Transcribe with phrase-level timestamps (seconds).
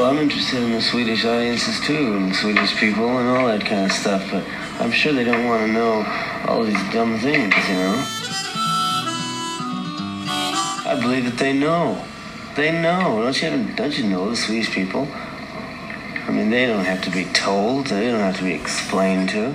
[0.00, 3.84] Well, I'm interested in the Swedish audiences too, and Swedish people and all that kind
[3.84, 4.42] of stuff, but
[4.80, 6.06] I'm sure they don't want to know
[6.48, 8.02] all these dumb things, you know?
[10.86, 12.02] I believe that they know.
[12.56, 13.20] They know.
[13.20, 15.06] Don't you, don't you know the Swedish people?
[15.12, 17.88] I mean, they don't have to be told.
[17.88, 19.54] They don't have to be explained to.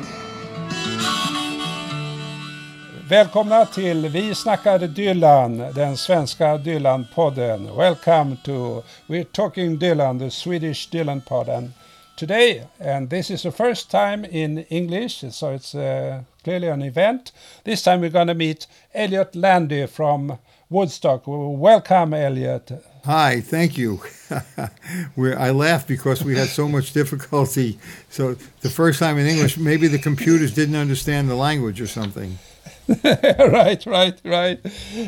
[3.09, 7.75] Välkomna till Vi snackar Dylan, den svenska Dylan-podden.
[7.77, 11.71] Welcome to We're Talking Dylan, the Swedish Dylan-podden
[12.17, 17.33] today, and this is the first time in English, so it's uh, clearly an event.
[17.63, 20.37] This time we're going to meet Elliott Landy from
[20.69, 21.23] Woodstock.
[21.27, 22.71] Welcome, Elliott.
[23.03, 23.99] Hi, thank you.
[25.37, 27.77] I laughed because we had so much difficulty.
[28.09, 32.39] So the first time in English, maybe the computers didn't understand the language or something.
[33.03, 34.59] right, right, right.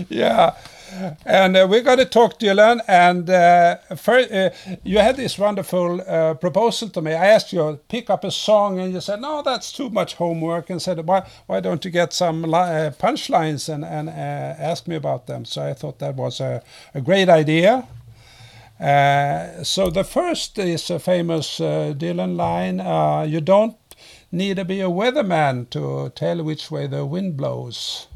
[0.09, 0.55] Yeah.
[1.25, 2.81] And uh, we're going to talk, Dylan.
[2.87, 4.49] And uh, first, uh,
[4.83, 7.13] you had this wonderful uh, proposal to me.
[7.13, 10.15] I asked you to pick up a song, and you said, "No, that's too much
[10.15, 14.11] homework." And said, "Why, why don't you get some uh, punchlines and and uh,
[14.71, 16.63] ask me about them?" So I thought that was a,
[16.95, 17.85] a great idea.
[19.63, 22.79] so the first is a famous Dylan line:
[23.29, 23.75] "You don't
[24.31, 28.07] need to be a weatherman to tell which way the wind blows.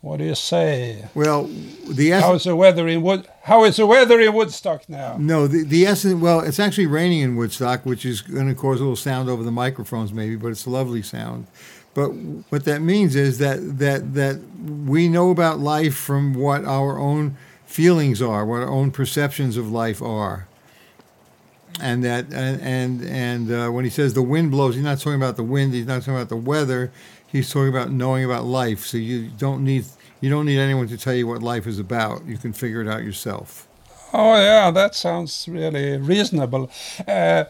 [0.00, 1.06] What do you say?
[1.14, 1.44] Well,
[1.88, 3.26] the how is the weather in Wood?
[3.42, 5.16] How is the weather in Woodstock now?
[5.18, 6.20] No, the the essence.
[6.20, 9.42] Well, it's actually raining in Woodstock, which is going to cause a little sound over
[9.42, 11.48] the microphones, maybe, but it's a lovely sound.
[11.94, 12.10] But
[12.50, 14.40] what that means is that that that
[14.86, 19.72] we know about life from what our own feelings are, what our own perceptions of
[19.72, 20.46] life are
[21.80, 25.36] and that and and, uh, when he says the wind blows, he's not talking about
[25.36, 25.74] the wind.
[25.74, 26.90] He's not talking about the weather.
[27.26, 28.86] He's talking about knowing about life.
[28.86, 29.84] So you don't need
[30.20, 32.24] you don't need anyone to tell you what life is about.
[32.26, 33.68] You can figure it out yourself.
[34.12, 36.70] Oh yeah, that sounds really reasonable.
[37.06, 37.44] Uh,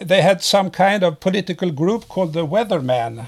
[0.00, 3.26] they had some kind of political group called the Weatherman.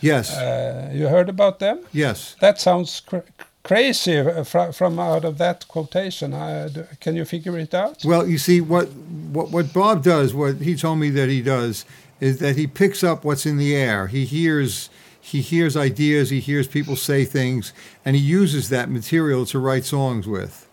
[0.00, 0.36] Yes.
[0.36, 1.80] Uh, you heard about them?
[1.92, 2.34] Yes.
[2.40, 3.18] That sounds cr
[3.62, 6.32] crazy uh, from, from out of that quotation.
[6.32, 8.04] Uh, can you figure it out?
[8.04, 11.84] Well, you see, what, what, what Bob does, what he told me that he does,
[12.20, 14.06] is that he picks up what's in the air.
[14.06, 14.90] He hears
[15.24, 17.72] he hears ideas, he hears people say things,
[18.04, 20.68] and he uses that material to write songs with.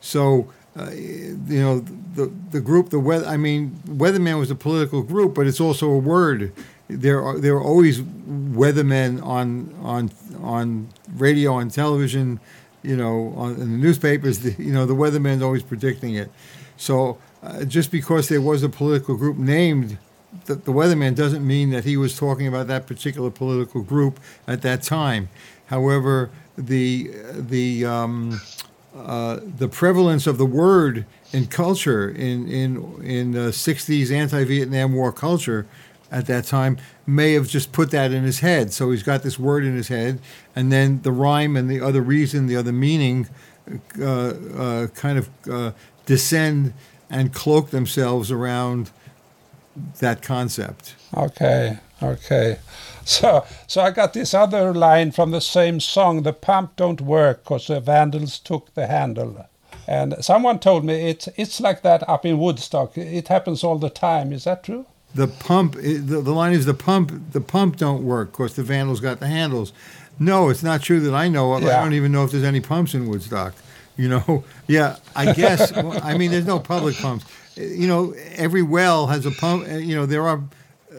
[0.00, 3.26] So, uh, you know, the the group, the weather.
[3.26, 6.52] I mean, Weatherman was a political group, but it's also a word.
[6.88, 10.10] There are there are always weathermen on on
[10.42, 12.40] on radio, on television,
[12.82, 14.40] you know, on in the newspapers.
[14.40, 16.30] The, you know, the weatherman's always predicting it.
[16.76, 19.98] So uh, just because there was a political group named
[20.46, 24.62] the, the weatherman doesn't mean that he was talking about that particular political group at
[24.62, 25.28] that time.
[25.66, 28.40] However, the the um,
[28.94, 35.12] uh, the prevalence of the word in culture in in in the '60s anti-Vietnam War
[35.12, 35.66] culture
[36.10, 36.76] at that time
[37.06, 38.72] may have just put that in his head.
[38.72, 40.20] So he's got this word in his head,
[40.54, 43.28] and then the rhyme and the other reason, the other meaning,
[43.98, 45.72] uh, uh, kind of uh,
[46.06, 46.72] descend
[47.08, 48.90] and cloak themselves around
[50.00, 50.94] that concept.
[51.16, 52.58] Okay, okay.
[53.04, 57.44] So, so I got this other line from the same song: "The pump don't work
[57.44, 59.46] because the vandals took the handle."
[59.86, 62.96] And someone told me it's it's like that up in Woodstock.
[62.96, 64.32] It happens all the time.
[64.32, 64.86] Is that true?
[65.14, 69.00] The pump the, the line is the pump the pump don't work because the vandals
[69.00, 69.72] got the handles
[70.18, 71.78] no it's not true that i know of yeah.
[71.78, 73.54] i don't even know if there's any pumps in woodstock
[73.96, 75.72] you know yeah i guess
[76.02, 77.24] i mean there's no public pumps
[77.56, 80.38] you know every well has a pump uh, you know there are
[80.92, 80.94] uh,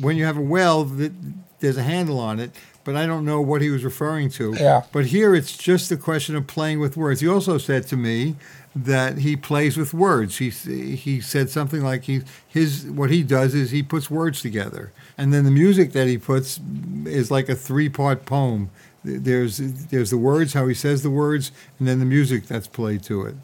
[0.00, 1.12] when you have a well that
[1.60, 2.50] there's a handle on it
[2.86, 4.54] but I don't know what he was referring to.
[4.56, 4.84] Yeah.
[4.92, 7.20] But here it's just a question of playing with words.
[7.20, 8.36] He also said to me
[8.76, 10.36] that he plays with words.
[10.36, 14.92] He he said something like he his what he does is he puts words together,
[15.16, 16.60] and then the music that he puts
[17.06, 18.70] is like a three part poem.
[19.02, 23.02] There's there's the words, how he says the words, and then the music that's played
[23.04, 23.36] to it.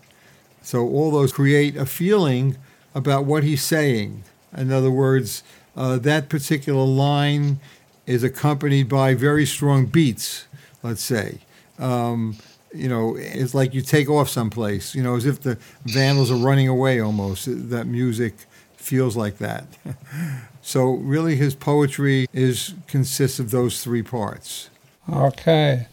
[0.60, 2.58] So all those create a feeling
[2.94, 4.24] about what he's saying.
[4.54, 5.42] In other words,
[5.74, 7.58] uh, that particular line
[8.06, 10.46] is accompanied by very strong beats.
[10.82, 11.38] Let's say.
[11.78, 12.36] Um,
[12.74, 16.36] you know, it's like you take off someplace, you know, as if the vandals are
[16.36, 17.46] running away almost.
[17.70, 18.34] That music
[18.76, 19.64] feels like that.
[20.62, 24.70] so really his poetry is consists of those three parts.
[25.12, 25.86] Okay.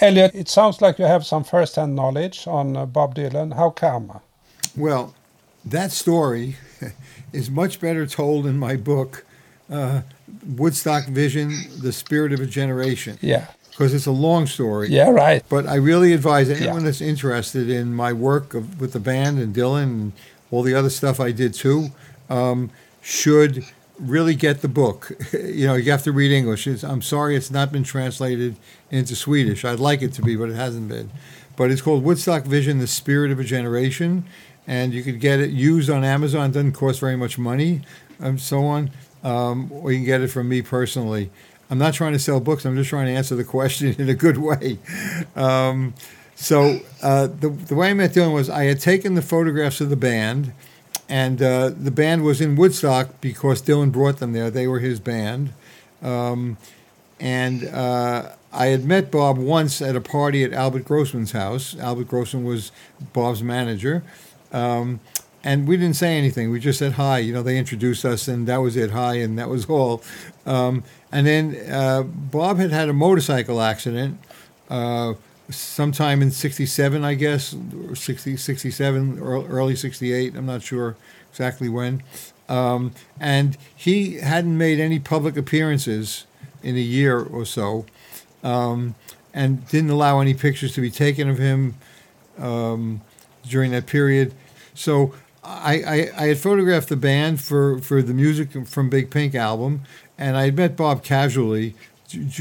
[0.00, 3.54] Elliott, it sounds like you have some first-hand knowledge on uh, Bob Dylan.
[3.54, 4.20] How come?
[4.76, 5.14] Well,
[5.64, 6.56] that story
[7.32, 9.26] is much better told in my book,
[9.68, 10.02] uh,
[10.46, 13.18] Woodstock Vision, The Spirit of a Generation.
[13.20, 14.88] Yeah because it's a long story.
[14.88, 15.42] Yeah, right.
[15.48, 16.84] But I really advise anyone yeah.
[16.84, 20.12] that's interested in my work of, with the band and Dylan and
[20.52, 21.88] all the other stuff I did too,
[22.30, 22.70] um,
[23.02, 23.64] should
[23.98, 25.10] really get the book.
[25.32, 26.68] you know, you have to read English.
[26.68, 28.54] It's, I'm sorry it's not been translated
[28.92, 29.64] into Swedish.
[29.64, 31.10] I'd like it to be, but it hasn't been.
[31.56, 34.24] But it's called Woodstock Vision: The Spirit of a Generation,
[34.68, 36.50] and you could get it used on Amazon.
[36.50, 37.82] It doesn't cost very much money,
[38.20, 38.90] and so on.
[39.24, 41.30] Um, or you can get it from me personally.
[41.74, 42.64] I'm not trying to sell books.
[42.64, 44.78] I'm just trying to answer the question in a good way.
[45.34, 45.94] Um,
[46.36, 49.90] so uh, the the way I met Dylan was I had taken the photographs of
[49.90, 50.52] the band,
[51.08, 54.50] and uh, the band was in Woodstock because Dylan brought them there.
[54.50, 55.52] They were his band,
[56.00, 56.58] um,
[57.18, 61.76] and uh, I had met Bob once at a party at Albert Grossman's house.
[61.76, 62.70] Albert Grossman was
[63.12, 64.04] Bob's manager.
[64.52, 65.00] Um,
[65.44, 66.50] and we didn't say anything.
[66.50, 67.18] We just said hi.
[67.18, 68.90] You know, they introduced us, and that was it.
[68.92, 70.02] Hi, and that was all.
[70.46, 70.82] Um,
[71.12, 74.18] and then uh, Bob had had a motorcycle accident
[74.70, 75.14] uh,
[75.50, 77.54] sometime in 67, I guess,
[77.92, 80.34] 60, 67, early 68.
[80.34, 80.96] I'm not sure
[81.30, 82.02] exactly when.
[82.48, 86.26] Um, and he hadn't made any public appearances
[86.62, 87.84] in a year or so
[88.42, 88.94] um,
[89.32, 91.74] and didn't allow any pictures to be taken of him
[92.38, 93.02] um,
[93.46, 94.34] during that period.
[94.74, 95.14] So
[95.44, 99.82] I, I, I, had photographed the band for, for the music from Big Pink album,
[100.16, 101.74] and I had met Bob casually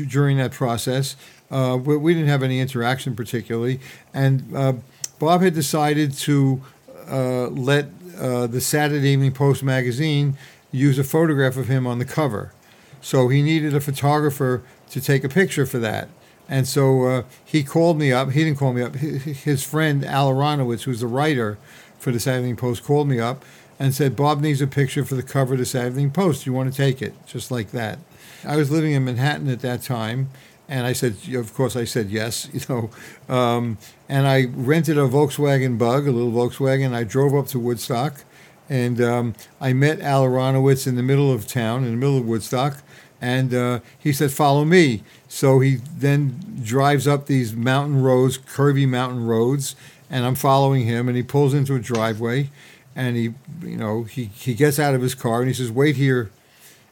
[0.07, 1.17] during that process.
[1.51, 3.79] Uh, we, we, didn't have any interaction particularly,
[4.13, 4.73] and uh,
[5.19, 6.61] Bob had decided to
[7.09, 10.37] uh, let uh, the Saturday Evening Post magazine
[10.71, 12.53] use a photograph of him on the cover.
[13.01, 16.07] So he needed a photographer to take a picture for that.
[16.49, 18.31] And so uh, he called me up.
[18.31, 18.95] He didn't call me up.
[18.95, 21.57] His friend Al Aronowitz, who's the writer
[22.03, 23.43] for the Saturday Evening Post, called me up
[23.79, 26.45] and said, Bob needs a picture for the cover of the Saturday Evening Post.
[26.45, 27.13] You want to take it?
[27.25, 27.97] Just like that.
[28.45, 30.29] I was living in Manhattan at that time.
[30.67, 32.89] And I said, of course, I said yes, you know.
[33.33, 33.77] Um,
[34.07, 36.93] and I rented a Volkswagen Bug, a little Volkswagen.
[36.93, 38.23] I drove up to Woodstock,
[38.69, 42.25] and um, I met Al Aronowitz in the middle of town, in the middle of
[42.25, 42.77] Woodstock
[43.23, 48.85] and uh, he said, "Follow me." So he then drives up these mountain roads, curvy
[48.85, 49.77] mountain roads,
[50.13, 51.07] and I'm following him.
[51.09, 52.51] And he pulls into a driveway,
[52.95, 53.33] and he,
[53.63, 56.29] you know, he he gets out of his car and he says, "Wait here."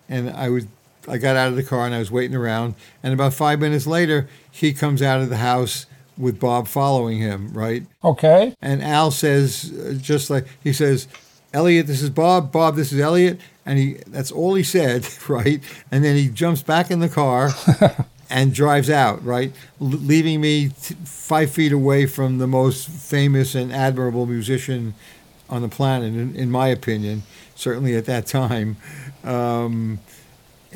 [0.09, 0.65] And I was,
[1.07, 2.75] I got out of the car and I was waiting around.
[3.01, 5.85] And about five minutes later, he comes out of the house
[6.17, 7.85] with Bob following him, right?
[8.03, 8.53] Okay.
[8.61, 11.07] And Al says, uh, just like he says,
[11.53, 12.51] Elliott, this is Bob.
[12.51, 13.39] Bob, this is Elliott.
[13.65, 15.63] And he that's all he said, right?
[15.91, 17.51] And then he jumps back in the car
[18.31, 19.51] and drives out, right?
[19.79, 24.93] L- leaving me t- five feet away from the most famous and admirable musician
[25.49, 27.23] on the planet, in, in my opinion,
[27.55, 28.77] certainly at that time.
[29.23, 29.99] Um,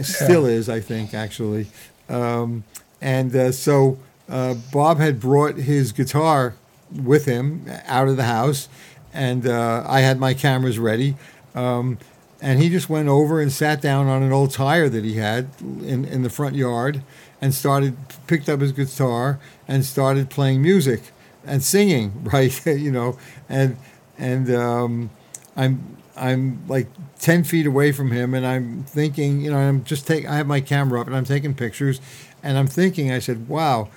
[0.01, 1.67] still is, I think, actually.
[2.09, 2.63] Um,
[3.01, 3.97] and uh, so
[4.29, 6.55] uh, Bob had brought his guitar
[6.93, 8.69] with him out of the house
[9.15, 11.15] and uh, I had my cameras ready.
[11.55, 11.97] Um,
[12.41, 15.47] and he just went over and sat down on an old tire that he had
[15.61, 17.01] in, in the front yard
[17.41, 17.95] and started
[18.27, 21.01] picked up his guitar and started playing music
[21.45, 22.65] and singing right?
[22.65, 23.17] You know
[23.49, 23.77] and
[24.17, 25.09] and um,
[25.55, 26.87] I'm I'm like
[27.19, 30.47] ten feet away from him and I'm thinking you know I'm just take I have
[30.47, 31.99] my camera up and I'm taking pictures
[32.43, 33.89] and I'm thinking I said wow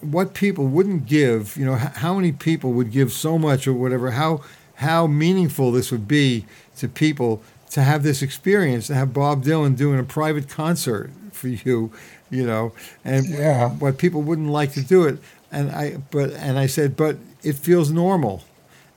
[0.00, 4.12] what people wouldn't give, you know, how many people would give so much or whatever,
[4.12, 4.42] how
[4.76, 9.76] how meaningful this would be to people to have this experience, to have Bob Dylan
[9.76, 11.92] doing a private concert for you,
[12.30, 12.72] you know,
[13.04, 13.70] and yeah.
[13.70, 15.18] what people wouldn't like to do it.
[15.52, 18.44] And I but and I said, but it feels normal.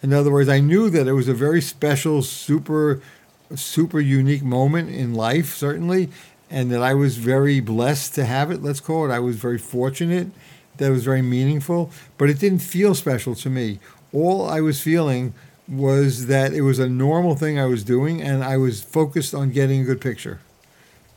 [0.01, 3.01] In other words, I knew that it was a very special, super,
[3.55, 6.09] super unique moment in life, certainly,
[6.51, 8.61] and that I was very blessed to have it.
[8.61, 9.13] Let's call it.
[9.13, 10.27] I was very fortunate
[10.77, 13.79] that was very meaningful, but it didn't feel special to me.
[14.11, 15.33] All I was feeling
[15.67, 19.51] was that it was a normal thing I was doing, and I was focused on
[19.51, 20.41] getting a good picture.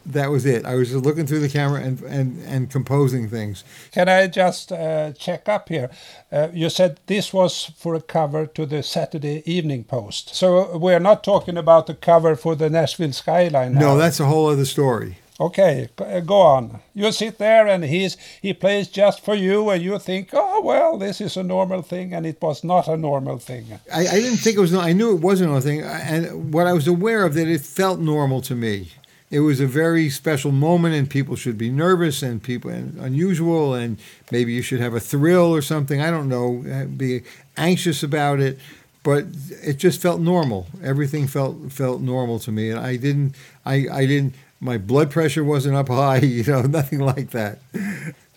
[0.06, 0.64] That was it.
[0.64, 3.64] I was just looking through the camera and, and, and composing things.
[3.90, 5.90] Can I just uh, check up here?
[6.30, 10.34] Uh, you said this was for a cover to the Saturday Evening Post.
[10.34, 13.80] So we're not talking about the cover for the Nashville Skyline now.
[13.80, 15.18] No, that's a whole other story.
[15.38, 16.80] Okay, uh, go on.
[16.94, 20.96] You sit there and he's he plays just for you, and you think, oh well,
[20.96, 23.66] this is a normal thing, and it was not a normal thing.
[23.92, 24.72] I, I didn't think it was.
[24.72, 27.60] I knew it wasn't a normal thing, and what I was aware of that it
[27.60, 28.92] felt normal to me.
[29.30, 33.74] It was a very special moment, and people should be nervous and people and unusual,
[33.74, 33.98] and
[34.30, 36.00] maybe you should have a thrill or something.
[36.00, 37.22] I don't know, uh, be
[37.56, 38.58] anxious about it,
[39.02, 39.24] but
[39.62, 40.68] it just felt normal.
[40.82, 43.34] Everything felt felt normal to me, and I didn't.
[43.64, 47.58] I, I didn't my blood pressure wasn't up high, you know, nothing like that.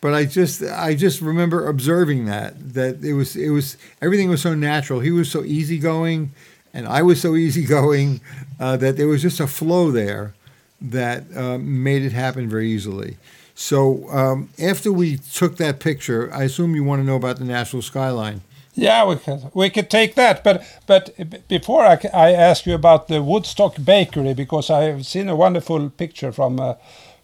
[0.02, 4.42] But I just I just remember observing that that it was it was everything was
[4.42, 5.02] so natural.
[5.02, 6.32] He was so easygoing
[6.74, 8.22] and I was so easygoing
[8.60, 10.34] uh, that there was just a flow there
[10.82, 13.18] that uh, made it happen very easily.
[13.56, 17.46] So um, after we took that picture, I assume you want to know about the
[17.46, 18.42] Nashville skyline.
[18.74, 21.10] Yeah, we could we could take that, but but
[21.50, 25.90] before I, I ask you about the Woodstock Bakery because I have seen a wonderful
[25.90, 26.76] picture from uh,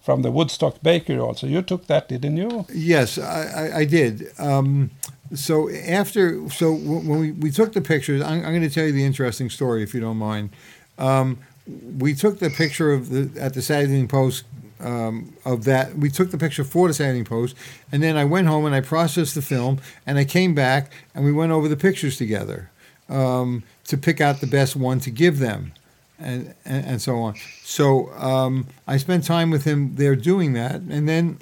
[0.02, 1.46] from the Woodstock Bakery also.
[1.46, 2.66] You took that, didn't you?
[2.72, 4.28] Yes, I, I, I did.
[4.38, 4.90] Um,
[5.34, 8.92] so after so when we, we took the pictures, I'm, I'm going to tell you
[8.92, 10.50] the interesting story if you don't mind.
[10.98, 14.44] Um, we took the picture of the at the Saturday Evening Post
[14.80, 15.96] um, of that.
[15.96, 17.56] We took the picture for the Saturday Evening Post,
[17.90, 21.24] and then I went home and I processed the film, and I came back and
[21.24, 22.70] we went over the pictures together
[23.08, 25.72] um, to pick out the best one to give them,
[26.18, 27.34] and and, and so on.
[27.62, 31.38] So um, I spent time with him there doing that, and then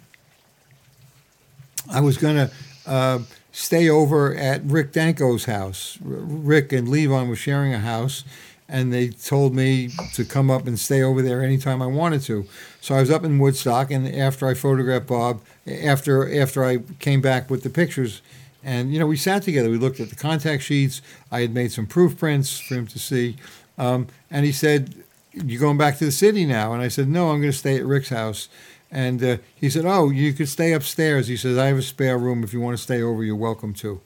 [1.90, 2.50] I was gonna.
[2.86, 3.20] Uh,
[3.54, 5.96] stay over at Rick Danko's house.
[6.02, 8.24] Rick and Levon were sharing a house,
[8.68, 12.46] and they told me to come up and stay over there anytime I wanted to.
[12.80, 17.20] So I was up in Woodstock, and after I photographed Bob, after after I came
[17.20, 18.22] back with the pictures,
[18.62, 21.02] and you know we sat together, we looked at the contact sheets.
[21.30, 23.36] I had made some proof prints for him to see,
[23.76, 24.94] um, and he said,
[25.32, 27.76] "You going back to the city now?" And I said, "No, I'm going to stay
[27.76, 28.48] at Rick's house."
[28.90, 32.16] And uh, he said, "Oh, you could stay upstairs." He says, "I have a spare
[32.16, 32.42] room.
[32.42, 34.00] If you want to stay over, you're welcome to."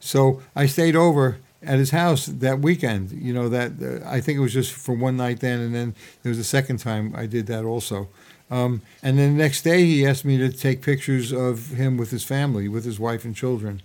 [0.00, 3.12] So I stayed over at his house that weekend.
[3.12, 5.94] You know that uh, I think it was just for one night then, and then
[6.22, 8.08] there was a second time I did that also.
[8.50, 12.10] Um, and then the next day he asked me to take pictures of him with
[12.10, 13.80] his family, with his wife and children.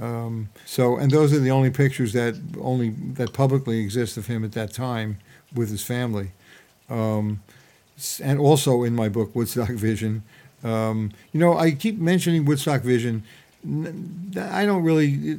[0.00, 4.44] Um, so, and those are the only pictures that only that publicly exist of him
[4.44, 5.18] at that time
[5.54, 6.32] with his family.
[6.88, 7.42] Um,
[8.22, 10.22] and also in my book Woodstock Vision.
[10.62, 13.22] Um, you know, I keep mentioning Woodstock Vision.
[13.64, 15.36] I don't really.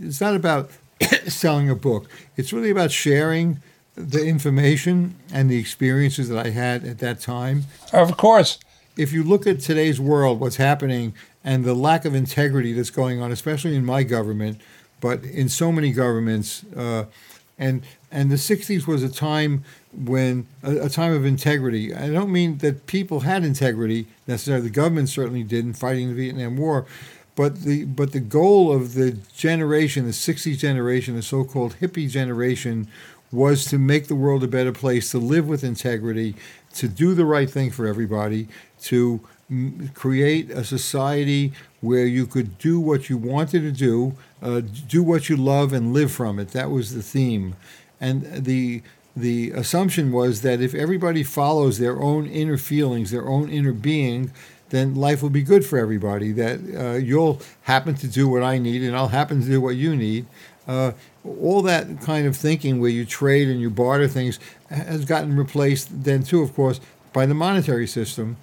[0.00, 0.70] It's not about
[1.28, 2.08] selling a book.
[2.36, 3.62] It's really about sharing
[3.94, 7.64] the information and the experiences that I had at that time.
[7.92, 8.58] Of course.
[8.96, 11.14] If you look at today's world, what's happening,
[11.44, 14.60] and the lack of integrity that's going on, especially in my government,
[15.00, 17.04] but in so many governments, uh,
[17.58, 21.94] and and the '60s was a time when a, a, time of integrity.
[21.94, 24.64] I don't mean that people had integrity necessarily.
[24.64, 26.86] The government certainly didn't fighting the Vietnam War,
[27.36, 32.88] but the but the goal of the generation, the '60s generation, the so-called hippie generation,
[33.32, 36.34] was to make the world a better place, to live with integrity,
[36.74, 38.48] to do the right thing for everybody,
[38.82, 39.20] to
[39.50, 45.02] m- create a society where you could do what you wanted to do, uh, do
[45.02, 46.48] what you love, and live from it.
[46.48, 47.54] That was the theme,
[48.00, 48.82] and the
[49.16, 54.30] the assumption was that if everybody follows their own inner feelings, their own inner being,
[54.70, 56.32] then life will be good for everybody.
[56.32, 59.76] That uh, you'll happen to do what I need, and I'll happen to do what
[59.76, 60.26] you need.
[60.66, 60.92] Uh,
[61.24, 66.04] all that kind of thinking where you trade and you barter things has gotten replaced
[66.04, 66.80] then too, of course,
[67.12, 68.36] by the monetary system,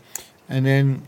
[0.50, 1.02] and then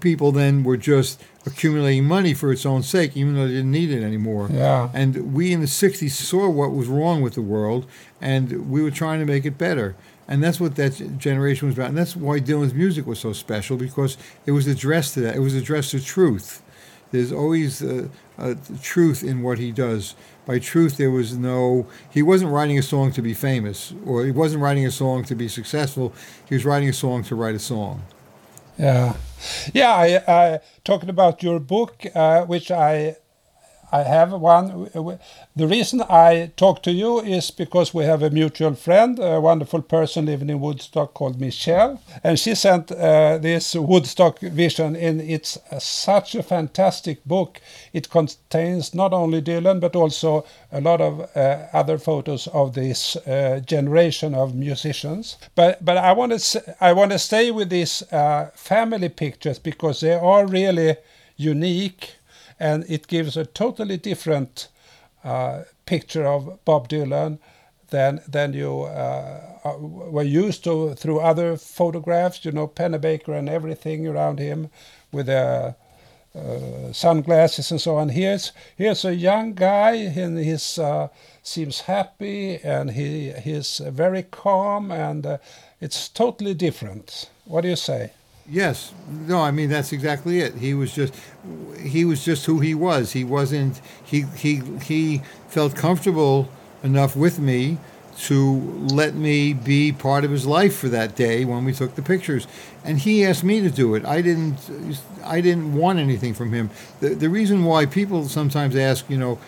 [0.00, 3.90] people then were just accumulating money for its own sake, even though they didn't need
[3.90, 4.48] it anymore.
[4.52, 4.90] Yeah.
[4.94, 7.86] And we in the 60s saw what was wrong with the world,
[8.20, 9.96] and we were trying to make it better.
[10.32, 11.90] And that's what that generation was about.
[11.90, 15.36] And that's why Dylan's music was so special, because it was addressed to that.
[15.36, 16.62] It was addressed to truth.
[17.10, 17.84] There's always
[18.80, 20.14] truth in what he does.
[20.46, 24.30] By truth, there was no, he wasn't writing a song to be famous, or he
[24.30, 26.14] wasn't writing a song to be successful.
[26.48, 28.02] He was writing a song to write a song.
[28.78, 29.16] Yeah,
[29.74, 29.92] yeah.
[29.92, 33.16] I, I talking about your book, uh, which I
[33.92, 34.88] I have one.
[35.54, 39.82] The reason I talk to you is because we have a mutual friend, a wonderful
[39.82, 44.96] person living in Woodstock called Michelle, and she sent uh, this Woodstock Vision.
[44.96, 47.60] And it's such a fantastic book.
[47.92, 53.16] It contains not only Dylan but also a lot of uh, other photos of this
[53.16, 55.36] uh, generation of musicians.
[55.54, 60.00] But but I want to I want to stay with these uh, family pictures because
[60.00, 60.96] they are really
[61.36, 62.16] unique
[62.62, 64.68] and it gives a totally different
[65.24, 67.38] uh, picture of Bob Dylan
[67.90, 72.44] than than you uh, were used to through other photographs.
[72.44, 74.70] You know, Pennebaker and everything around him
[75.10, 75.74] with the
[76.34, 78.10] uh, sunglasses and so on.
[78.10, 81.08] Here's here's a young guy, and he's uh,
[81.42, 85.38] seems happy, and he he's very calm, and uh,
[85.80, 87.28] it's totally different.
[87.44, 88.12] What do you say?
[88.48, 88.92] Yes.
[89.08, 90.56] No, I mean that's exactly it.
[90.56, 91.14] He was just
[91.80, 93.12] he was just who he was.
[93.12, 96.48] He wasn't he he he felt comfortable
[96.82, 97.78] enough with me
[98.18, 98.52] to
[98.90, 102.46] let me be part of his life for that day when we took the pictures.
[102.84, 104.04] And he asked me to do it.
[104.04, 104.58] I didn't
[105.24, 106.70] I didn't want anything from him.
[107.00, 109.38] The the reason why people sometimes ask, you know,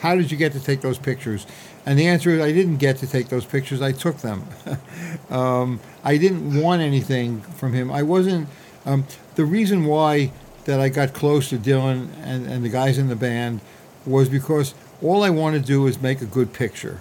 [0.00, 1.46] how did you get to take those pictures?
[1.86, 3.80] And the answer is I didn't get to take those pictures.
[3.80, 4.44] I took them.
[5.30, 7.90] um, I didn't want anything from him.
[7.90, 8.48] I wasn't.
[8.84, 10.32] Um, the reason why
[10.64, 13.60] that I got close to Dylan and, and the guys in the band
[14.06, 17.00] was because all I want to do is make a good picture.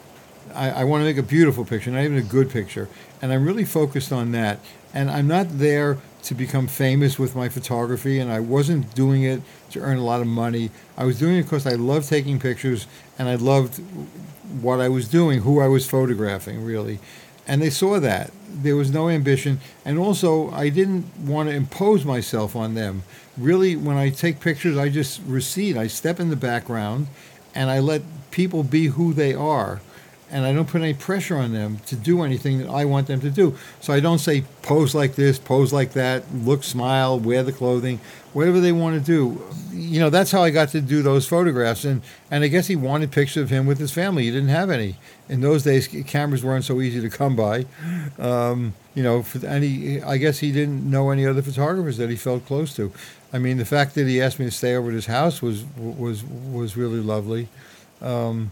[0.59, 2.89] I, I want to make a beautiful picture, not even a good picture.
[3.21, 4.59] And I'm really focused on that.
[4.93, 9.41] And I'm not there to become famous with my photography, and I wasn't doing it
[9.71, 10.69] to earn a lot of money.
[10.97, 12.87] I was doing it because I loved taking pictures
[13.17, 13.81] and I loved
[14.61, 16.99] what I was doing, who I was photographing, really.
[17.47, 18.31] And they saw that.
[18.49, 19.59] There was no ambition.
[19.85, 23.03] And also, I didn't want to impose myself on them.
[23.37, 25.77] Really, when I take pictures, I just recede.
[25.77, 27.07] I step in the background
[27.55, 28.01] and I let
[28.31, 29.79] people be who they are
[30.31, 33.21] and I don't put any pressure on them to do anything that I want them
[33.21, 33.57] to do.
[33.79, 37.99] So I don't say pose like this, pose like that, look, smile, wear the clothing,
[38.33, 39.41] whatever they want to do.
[39.71, 41.85] You know, that's how I got to do those photographs.
[41.85, 44.23] And and I guess he wanted pictures of him with his family.
[44.23, 45.87] He didn't have any in those days.
[45.87, 47.65] Cameras weren't so easy to come by.
[48.17, 52.45] Um, you know, and I guess he didn't know any other photographers that he felt
[52.45, 52.91] close to.
[53.31, 55.63] I mean, the fact that he asked me to stay over at his house was
[55.77, 57.47] was was really lovely.
[58.01, 58.51] Um,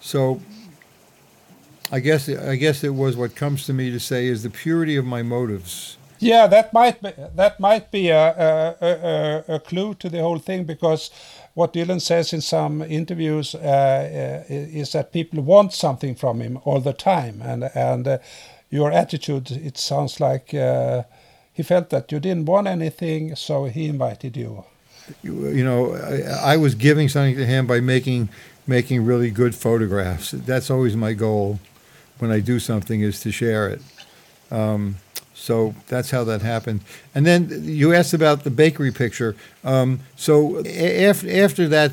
[0.00, 0.40] so
[1.90, 4.96] I guess I guess it was what comes to me to say is the purity
[4.96, 5.96] of my motives.
[6.18, 10.38] Yeah, that might be, that might be a, a, a, a clue to the whole
[10.38, 11.10] thing because
[11.54, 16.58] what Dylan says in some interviews uh, uh, is that people want something from him
[16.64, 18.18] all the time, and and uh,
[18.70, 21.02] your attitude it sounds like uh,
[21.52, 24.64] he felt that you didn't want anything, so he invited you.
[25.22, 28.28] You, you know, I, I was giving something to him by making
[28.66, 30.32] making really good photographs.
[30.32, 31.60] That's always my goal
[32.18, 33.82] when I do something is to share it.
[34.50, 34.96] Um,
[35.34, 36.80] so that's how that happened.
[37.14, 39.36] And then you asked about the bakery picture.
[39.64, 41.92] Um, so after after that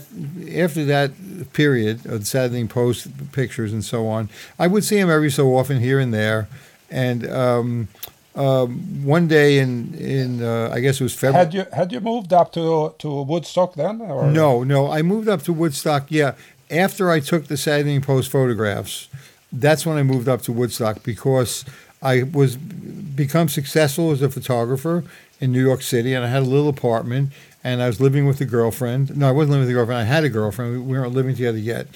[0.55, 1.11] after that
[1.51, 5.55] period of the Saturday Post pictures and so on, I would see him every so
[5.57, 6.47] often here and there.
[6.89, 7.89] And um,
[8.35, 11.45] um, one day in in uh, I guess it was February.
[11.45, 14.01] Had you had you moved up to to Woodstock then?
[14.01, 14.31] Or?
[14.31, 16.05] No, no, I moved up to Woodstock.
[16.09, 16.33] Yeah,
[16.71, 19.09] after I took the Saturday Post photographs
[19.53, 21.63] that's when I moved up to Woodstock because
[22.01, 25.03] I was become successful as a photographer
[25.39, 27.31] in New York City, and I had a little apartment,
[27.63, 29.15] and I was living with a girlfriend.
[29.15, 30.01] No, I wasn't living with a girlfriend.
[30.01, 30.87] I had a girlfriend.
[30.87, 31.87] We weren't living together yet,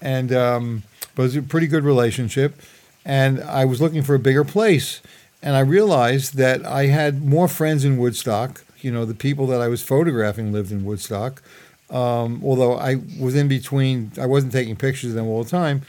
[0.00, 0.82] and um,
[1.14, 2.60] but it was a pretty good relationship.
[3.04, 5.00] And I was looking for a bigger place,
[5.42, 8.64] and I realized that I had more friends in Woodstock.
[8.80, 11.42] You know, the people that I was photographing lived in Woodstock.
[11.90, 15.82] Um, although I was in between, I wasn't taking pictures of them all the time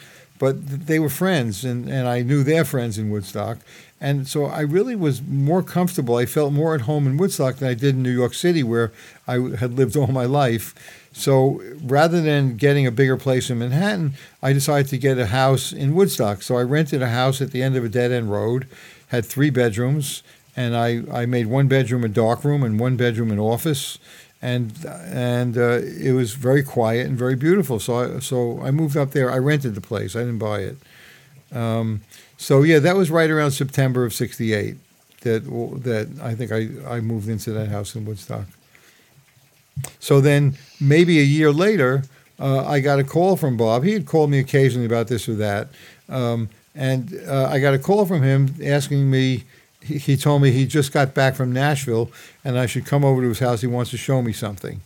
[0.43, 3.59] but they were friends, and, and I knew their friends in Woodstock.
[4.01, 6.17] And so I really was more comfortable.
[6.17, 8.91] I felt more at home in Woodstock than I did in New York City, where
[9.25, 10.75] I had lived all my life.
[11.13, 15.71] So rather than getting a bigger place in Manhattan, I decided to get a house
[15.71, 16.41] in Woodstock.
[16.41, 18.67] So I rented a house at the end of a dead end road,
[19.07, 20.23] had three bedrooms,
[20.57, 23.97] and I, I made one bedroom a dark room and one bedroom an office
[24.43, 27.79] and and uh, it was very quiet and very beautiful.
[27.79, 29.31] So I, so I moved up there.
[29.31, 30.17] I rented the place.
[30.17, 30.77] I didn't buy it.
[31.53, 32.01] Um,
[32.37, 34.75] so yeah, that was right around September of '68
[35.21, 35.45] that
[35.83, 38.45] that I think I, I moved into that house in Woodstock.
[39.99, 42.03] So then maybe a year later,
[42.37, 43.85] uh, I got a call from Bob.
[43.85, 45.69] He had called me occasionally about this or that,
[46.09, 49.45] um, and uh, I got a call from him asking me
[49.83, 52.11] he, told me he just got back from Nashville
[52.43, 53.61] and I should come over to his house.
[53.61, 54.81] He wants to show me something.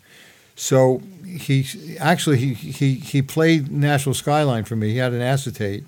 [0.56, 1.66] So he
[2.00, 4.90] actually he, he, he played Nashville Skyline for me.
[4.90, 5.84] He had an acetate,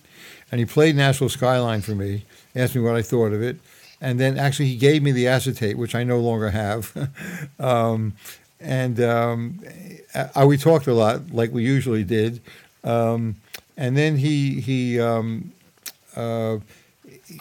[0.52, 2.24] and he played Nashville Skyline for me.
[2.56, 3.58] Asked me what I thought of it,
[4.00, 7.10] and then actually he gave me the acetate, which I no longer have.
[7.60, 8.14] um,
[8.60, 9.60] and um,
[10.36, 12.42] I, we talked a lot, like we usually did.
[12.84, 13.38] Um,
[13.76, 15.52] and then he he um,
[16.16, 16.58] uh,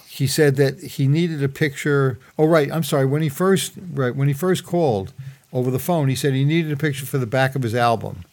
[0.06, 2.18] he said that he needed a picture.
[2.38, 2.70] Oh, right.
[2.70, 3.06] I'm sorry.
[3.06, 5.12] When he first right when he first called
[5.52, 8.24] over the phone, he said he needed a picture for the back of his album,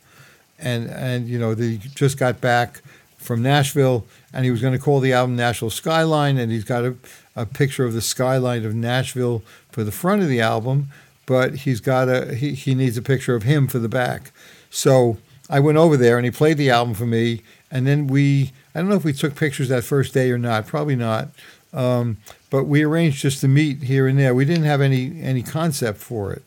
[0.59, 2.81] and and you know he just got back
[3.17, 6.85] from Nashville, and he was going to call the album Nashville Skyline, and he's got
[6.85, 6.95] a,
[7.35, 9.41] a picture of the skyline of Nashville
[9.71, 10.89] for the front of the album,
[11.25, 14.31] but he's got a he, he needs a picture of him for the back.
[14.69, 15.17] So
[15.49, 17.41] I went over there, and he played the album for me,
[17.71, 20.67] and then we I don't know if we took pictures that first day or not.
[20.67, 21.29] Probably not.
[21.73, 22.17] Um,
[22.49, 24.33] but we arranged just to meet here and there.
[24.33, 26.43] We didn't have any any concept for it.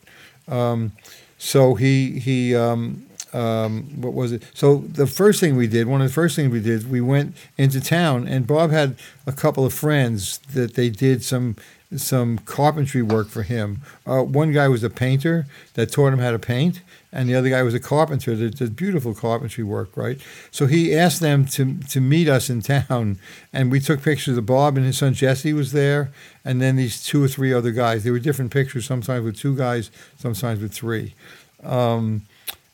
[0.47, 0.93] Um,
[1.37, 4.43] so he he um, um, what was it?
[4.53, 7.35] So the first thing we did, one of the first things we did, we went
[7.57, 8.95] into town, and Bob had
[9.27, 11.55] a couple of friends that they did some
[11.95, 13.81] some carpentry work for him.
[14.05, 17.49] Uh, one guy was a painter that taught him how to paint, and the other
[17.49, 20.19] guy was a carpenter that did beautiful carpentry work, right?
[20.51, 23.17] So he asked them to to meet us in town,
[23.51, 26.11] and we took pictures of Bob and his son Jesse was there,
[26.45, 28.03] and then these two or three other guys.
[28.03, 31.15] There were different pictures, sometimes with two guys, sometimes with three.
[31.63, 32.21] Um,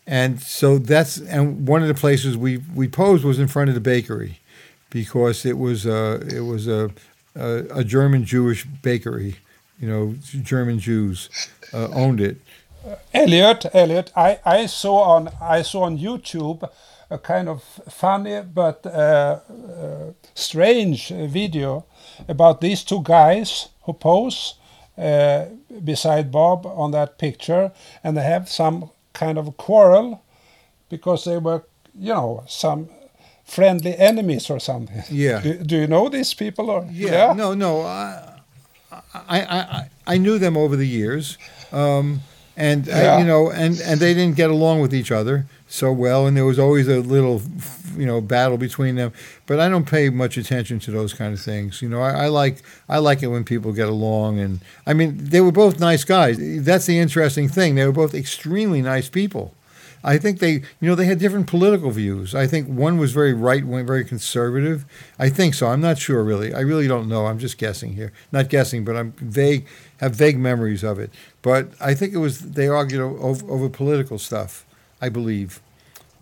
[0.06, 3.75] and so that's and one of the places we we posed was in front of
[3.75, 4.39] the bakery,
[4.89, 6.91] because it was a it was a
[7.36, 9.36] a, a German Jewish bakery,
[9.80, 11.30] you know, German Jews
[11.74, 12.38] uh, owned it.
[13.13, 16.69] Elliott, Elliott, I, I saw on I saw on YouTube
[17.10, 21.86] a kind of funny but uh, uh, strange video
[22.28, 24.56] about these two guys who pose
[24.98, 25.45] uh,
[25.84, 27.71] beside Bob on that picture,
[28.04, 30.24] and they have some kind of quarrel
[30.89, 31.63] because they were,
[31.98, 32.89] you know, some
[33.46, 35.04] friendly enemies or something.
[35.10, 35.40] Yeah.
[35.40, 36.88] Do, do you know these people or?
[36.92, 37.82] Yeah, no, no.
[37.82, 38.32] I,
[39.14, 41.38] I, I, I knew them over the years,
[41.72, 42.22] um,
[42.58, 46.28] and I, you know, and and they didn't get along with each other so well,
[46.28, 47.42] and there was always a little,
[47.98, 49.12] you know, battle between them.
[49.46, 51.82] But I don't pay much attention to those kind of things.
[51.82, 55.18] You know, I, I like I like it when people get along, and I mean,
[55.18, 56.38] they were both nice guys.
[56.64, 57.76] That's the interesting thing.
[57.76, 59.54] They were both extremely nice people.
[60.08, 62.36] I think they, you know, they had different political views.
[62.36, 64.86] I think one was very right very conservative.
[65.18, 65.68] I think so.
[65.68, 66.54] I'm not sure really.
[66.54, 67.26] I really don't know.
[67.26, 68.13] I'm just guessing here.
[68.32, 69.65] Not guessing, but I'm vague,
[69.98, 71.10] have vague memories of it.
[71.41, 74.63] But I think it was they argued over, over political stuff.
[75.02, 75.60] I believe.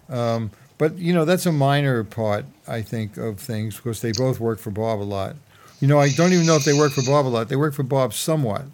[0.09, 2.45] Um, but you know, that's a minor part.
[2.67, 5.35] I think of things because they both work for Bob a lot.
[5.79, 7.49] You know, I don't even know if they work for Bob a lot.
[7.49, 8.65] They work for Bob somewhat,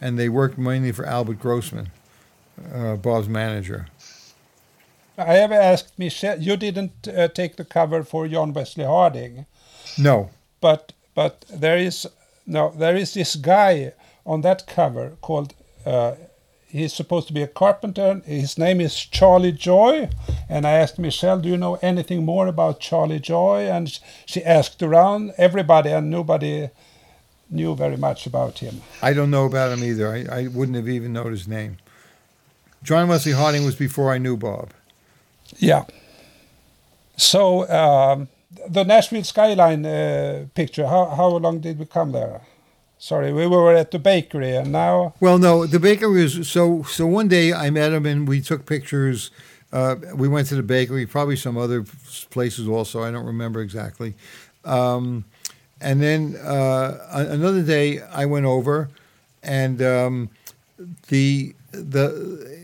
[0.00, 1.90] and they work mainly for Albert Grossman,
[2.74, 3.88] uh, Bob's manager.
[5.20, 6.38] I have asked Michelle.
[6.40, 9.46] You didn't uh, take the cover for John Wesley Harding,
[9.98, 10.30] No,
[10.60, 12.06] but but there is
[12.46, 13.92] no there is this guy
[14.24, 15.54] on that cover called.
[15.84, 16.14] Uh,
[16.66, 18.22] he's supposed to be a carpenter.
[18.24, 20.08] His name is Charlie Joy,
[20.48, 24.82] and I asked Michelle, "Do you know anything more about Charlie Joy?" And she asked
[24.82, 26.70] around everybody, and nobody
[27.50, 28.80] knew very much about him.
[29.02, 30.08] I don't know about him either.
[30.08, 31.78] I, I wouldn't have even known his name.
[32.82, 34.70] John Wesley Harding was before I knew Bob.
[35.60, 35.84] Yeah.
[37.16, 38.28] So um,
[38.68, 40.86] the Nashville skyline uh, picture.
[40.86, 42.40] How how long did we come there?
[42.98, 46.82] Sorry, we were at the bakery, and now Well, no, the bakery was so.
[46.84, 49.30] So one day I met him and we took pictures.
[49.72, 51.84] Uh, we went to the bakery, probably some other
[52.30, 53.02] places also.
[53.04, 54.14] I don't remember exactly.
[54.64, 55.24] Um,
[55.80, 58.90] and then uh, another day I went over,
[59.42, 60.30] and um,
[61.08, 62.59] the the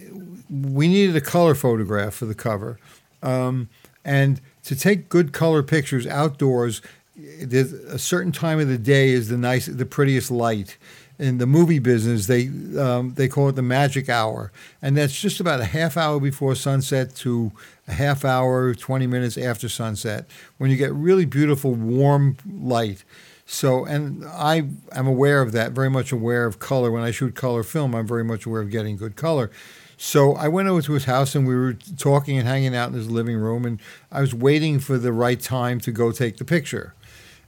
[0.51, 2.79] we needed a color photograph for the cover,
[3.23, 3.69] um,
[4.05, 6.83] and to take good color pictures outdoors,
[7.17, 10.77] there's a certain time of the day is the nice, the prettiest light.
[11.19, 15.41] In the movie business, they um, they call it the magic hour, and that's just
[15.41, 17.53] about a half hour before sunset to
[17.89, 20.27] a half hour, twenty minutes after sunset,
[20.59, 23.03] when you get really beautiful warm light.
[23.47, 26.91] So, and I am aware of that, very much aware of color.
[26.91, 29.51] When I shoot color film, I'm very much aware of getting good color.
[29.97, 32.95] So I went over to his house and we were talking and hanging out in
[32.95, 33.81] his living room, and
[34.13, 36.95] I was waiting for the right time to go take the picture.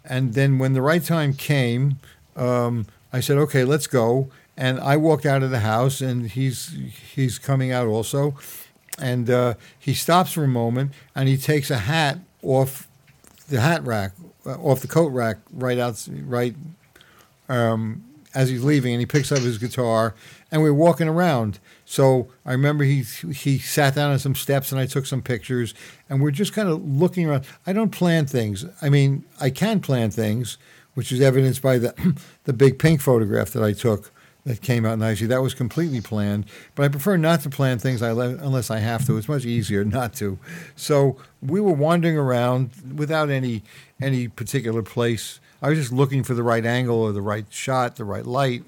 [0.04, 1.98] And then when the right time came,
[2.36, 6.74] um, I said, "Okay, let's go." And I walked out of the house, and he's
[7.14, 8.34] he's coming out also,
[8.98, 12.88] and uh, he stops for a moment and he takes a hat off
[13.48, 14.12] the hat rack,
[14.46, 16.54] uh, off the coat rack, right out, right
[17.48, 20.14] um, as he's leaving, and he picks up his guitar,
[20.50, 21.58] and we're walking around.
[21.90, 25.72] So I remember he he sat down on some steps, and I took some pictures,
[26.10, 27.46] and we're just kind of looking around.
[27.66, 28.66] I don't plan things.
[28.82, 30.58] I mean, I can plan things,
[30.92, 31.94] which is evidenced by the
[32.44, 34.12] the big pink photograph that I took
[34.44, 35.26] that came out nicely.
[35.28, 38.80] That was completely planned, but I prefer not to plan things I le- unless I
[38.80, 39.16] have to.
[39.16, 40.38] It's much easier not to.
[40.76, 43.62] So we were wandering around without any
[43.98, 45.40] any particular place.
[45.62, 48.64] I was just looking for the right angle or the right shot, the right light.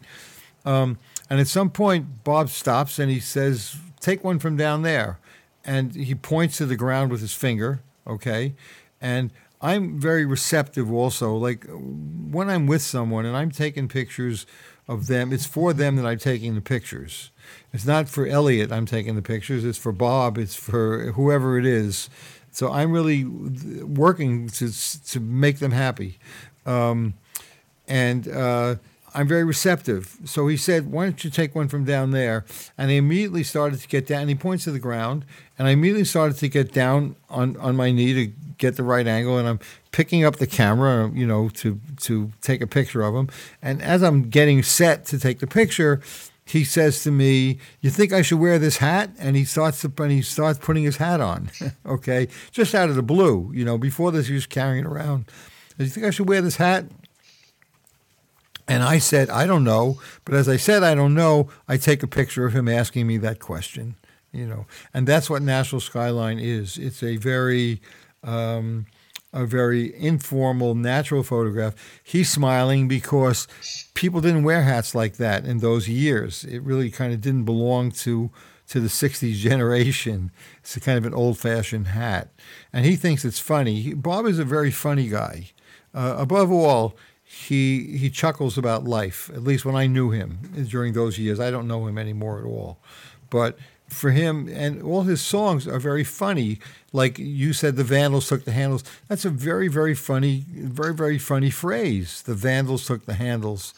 [0.65, 0.99] Um,
[1.31, 5.19] and at some point, Bob stops and he says, "Take one from down there,"
[5.65, 7.81] and he points to the ground with his finger.
[8.07, 8.55] Okay,
[9.01, 11.35] and I'm very receptive also.
[11.35, 14.47] Like when I'm with someone and I'm taking pictures
[14.89, 17.31] of them, it's for them that I'm taking the pictures.
[17.73, 19.65] It's not for Elliott I'm taking the pictures.
[19.65, 20.39] It's for Bob.
[20.39, 22.11] It's for whoever it is.
[22.51, 24.73] So I'm really working to
[25.11, 26.19] to make them happy.
[26.67, 27.15] Um,
[27.87, 28.77] and uh,
[29.15, 30.17] I'm very receptive.
[30.25, 32.45] So he said, Why don't you take one from down there?
[32.79, 34.23] And I immediately started to get down.
[34.23, 35.25] And he points to the ground.
[35.59, 38.27] And I immediately started to get down on, on my knee to
[38.59, 39.39] get the right angle.
[39.39, 39.61] And I'm
[39.93, 43.29] picking up the camera, you know, to, to take a picture of him.
[43.61, 46.01] And as I'm getting set to take the picture,
[46.45, 49.93] he says to me, "You think I should wear this hat?" And he starts to,
[49.99, 51.51] and he starts putting his hat on.
[51.87, 53.79] okay, just out of the blue, you know.
[53.79, 55.27] Before this, he was carrying it around.
[55.79, 56.87] Do you think I should wear this hat?
[58.71, 59.99] And I said, I don't know.
[60.25, 63.17] But as I said, I don't know, I take a picture of him asking me
[63.17, 63.97] that question,
[64.31, 64.67] you know.
[64.95, 66.79] And that's what Nashville Skyline is.
[66.79, 67.83] It's a very,
[68.23, 68.87] um,
[69.33, 71.75] a very informal, natural photograph.
[72.05, 73.49] He's smiling because
[73.95, 76.45] people didn't wear hats like that in those years.
[76.45, 78.31] It really kind of didn't belong to
[78.69, 80.31] to the 60s generation.
[80.61, 82.29] It's a kind of an old fashioned hat.
[82.73, 83.95] And he thinks it's funny.
[83.95, 85.51] Bob is a very funny guy.
[85.93, 86.95] Uh, above all,
[87.49, 89.31] he he chuckles about life.
[89.35, 92.45] At least when I knew him during those years, I don't know him anymore at
[92.45, 92.79] all.
[93.31, 96.59] But for him, and all his songs are very funny.
[96.93, 98.85] Like you said, the Vandals took the handles.
[99.09, 102.23] That's a very very funny, very very funny phrase.
[102.23, 103.75] The Vandals took the handles,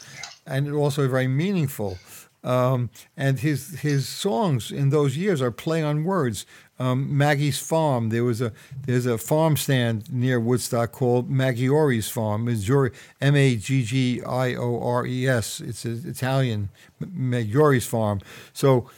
[0.46, 1.98] and also very meaningful.
[2.44, 6.44] Um, and his his songs in those years are play on words
[6.78, 8.08] um, Maggie's Farm.
[8.08, 8.52] There was a
[8.86, 12.48] there's a farm stand near Woodstock called Maggiore's Farm.
[12.48, 15.60] M A G G I O R E S.
[15.60, 18.20] It's an Italian Maggiore's Farm.
[18.52, 18.90] So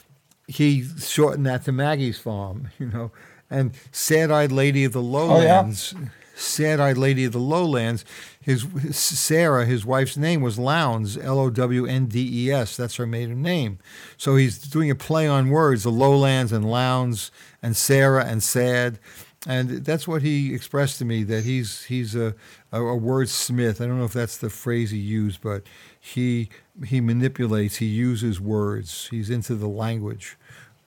[0.47, 2.69] he shortened that to Maggie's Farm.
[2.79, 3.11] You know,
[3.49, 5.93] and Sad Eyed Lady of the Lowlands.
[5.95, 6.09] Oh, yeah?
[6.35, 8.05] Sad Eyed Lady of the Lowlands.
[8.41, 12.77] His, Sarah, his wife's name was Lowndes, L O W N D E S.
[12.77, 13.79] That's her maiden name.
[14.17, 17.31] So he's doing a play on words, the Lowlands and Lowndes
[17.63, 18.99] and Sarah and Sad.
[19.47, 22.35] And that's what he expressed to me that he's he's a,
[22.71, 23.79] a, a wordsmith.
[23.79, 25.63] I don't know if that's the phrase he used, but
[25.99, 26.49] he
[26.85, 27.77] he manipulates.
[27.77, 29.07] He uses words.
[29.11, 30.37] He's into the language.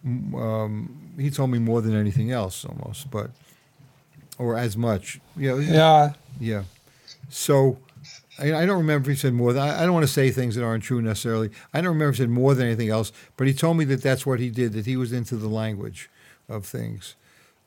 [0.04, 3.30] Um, he told me more than anything else, almost, but
[4.38, 5.20] or as much.
[5.36, 5.56] Yeah.
[5.56, 6.12] Yeah.
[6.40, 6.62] Yeah.
[7.28, 7.78] So
[8.38, 9.52] I, I don't remember if he said more.
[9.52, 11.50] Than, I, I don't want to say things that aren't true necessarily.
[11.74, 14.02] I don't remember if he said more than anything else, but he told me that
[14.02, 14.72] that's what he did.
[14.72, 16.08] That he was into the language
[16.48, 17.16] of things.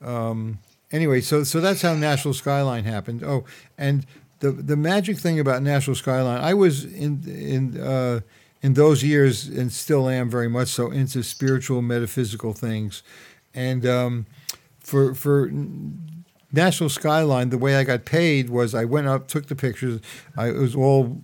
[0.02, 0.60] Um,
[0.92, 3.24] anyway, so so that's how Nashville Skyline happened.
[3.24, 3.46] Oh,
[3.78, 4.06] and
[4.40, 8.22] the the magic thing about Nashville Skyline, I was in in uh,
[8.62, 13.04] in those years and still am very much so into spiritual metaphysical things,
[13.54, 14.26] and um,
[14.80, 15.52] for for
[16.52, 20.02] Nashville Skyline, the way I got paid was I went up, took the pictures.
[20.38, 21.22] I, it was all,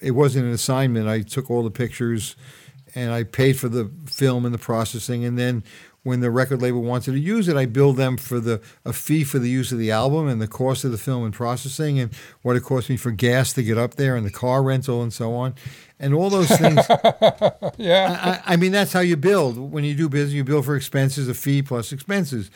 [0.00, 1.08] it wasn't an assignment.
[1.08, 2.36] I took all the pictures,
[2.94, 5.62] and I paid for the film and the processing, and then
[6.06, 9.24] when the record label wanted to use it, I billed them for the a fee
[9.24, 12.14] for the use of the album and the cost of the film and processing and
[12.42, 15.12] what it cost me for gas to get up there and the car rental and
[15.12, 15.52] so on,
[15.98, 16.80] and all those things.
[17.76, 20.32] yeah, I, I, mean that's how you build when you do business.
[20.32, 22.52] You build for expenses, a fee plus expenses.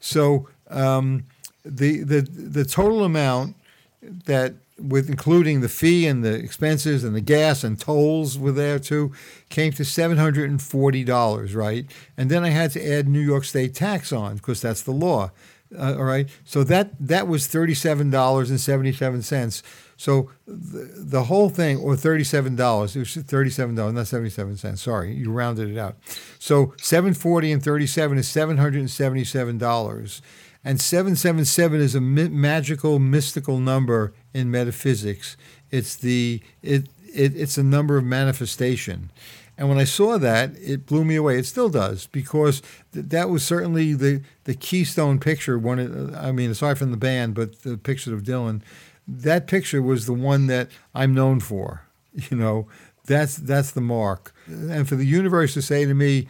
[0.00, 1.22] So um,
[1.64, 3.56] the the the total amount
[4.02, 8.78] that with including the fee and the expenses and the gas and tolls were there
[8.78, 9.12] too,
[9.48, 11.86] came to seven hundred and forty dollars, right?
[12.16, 15.30] And then I had to add New York State tax on because that's the law.
[15.76, 19.62] Uh, all right, so that that was thirty seven dollars and seventy seven cents.
[19.98, 24.06] So the, the whole thing, or thirty seven dollars, it was thirty seven dollars, not
[24.06, 24.80] seventy seven cents.
[24.80, 25.96] Sorry, you rounded it out.
[26.38, 30.22] So seven forty and thirty seven is seven hundred and seventy seven dollars.
[30.64, 35.36] And 777 is a mi- magical, mystical number in metaphysics.
[35.70, 39.10] It's the it, it it's a number of manifestation.
[39.56, 41.36] And when I saw that, it blew me away.
[41.38, 45.58] It still does because th- that was certainly the the keystone picture.
[45.58, 48.62] One, of, uh, I mean, aside from the band, but the picture of Dylan,
[49.06, 51.82] that picture was the one that I'm known for.
[52.30, 52.66] You know,
[53.06, 54.32] that's that's the mark.
[54.46, 56.26] And for the universe to say to me,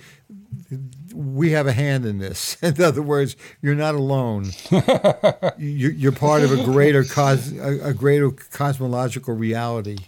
[1.19, 2.57] we have a hand in this.
[2.63, 4.53] In other words, you're not alone.
[5.59, 9.99] you're part of a greater cos, a, greater cosmological reality.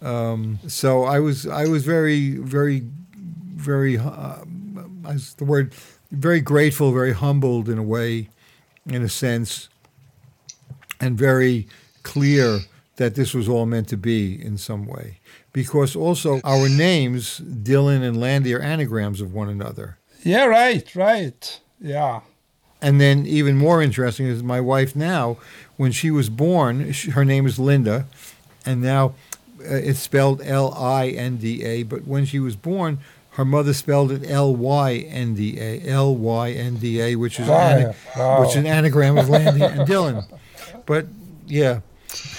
[0.00, 2.84] Um, so I was I was very very
[3.54, 4.44] very uh,
[5.36, 5.74] the word
[6.12, 8.28] very grateful, very humbled in a way,
[8.86, 9.68] in a sense,
[11.00, 11.66] and very
[12.04, 12.60] clear
[12.96, 15.18] that this was all meant to be in some way.
[15.52, 19.98] Because also our names, Dylan and Landy, are anagrams of one another.
[20.22, 21.60] Yeah, right, right.
[21.80, 22.20] Yeah.
[22.80, 25.36] And then even more interesting is my wife now,
[25.76, 28.06] when she was born, she, her name is Linda,
[28.66, 29.14] and now
[29.60, 32.98] uh, it's spelled L I N D A, but when she was born,
[33.32, 37.38] her mother spelled it L Y N D A, L Y N D A, which
[37.38, 38.40] is an, wow.
[38.40, 40.26] which is an anagram of Landy and Dylan.
[40.84, 41.06] But
[41.46, 41.80] yeah,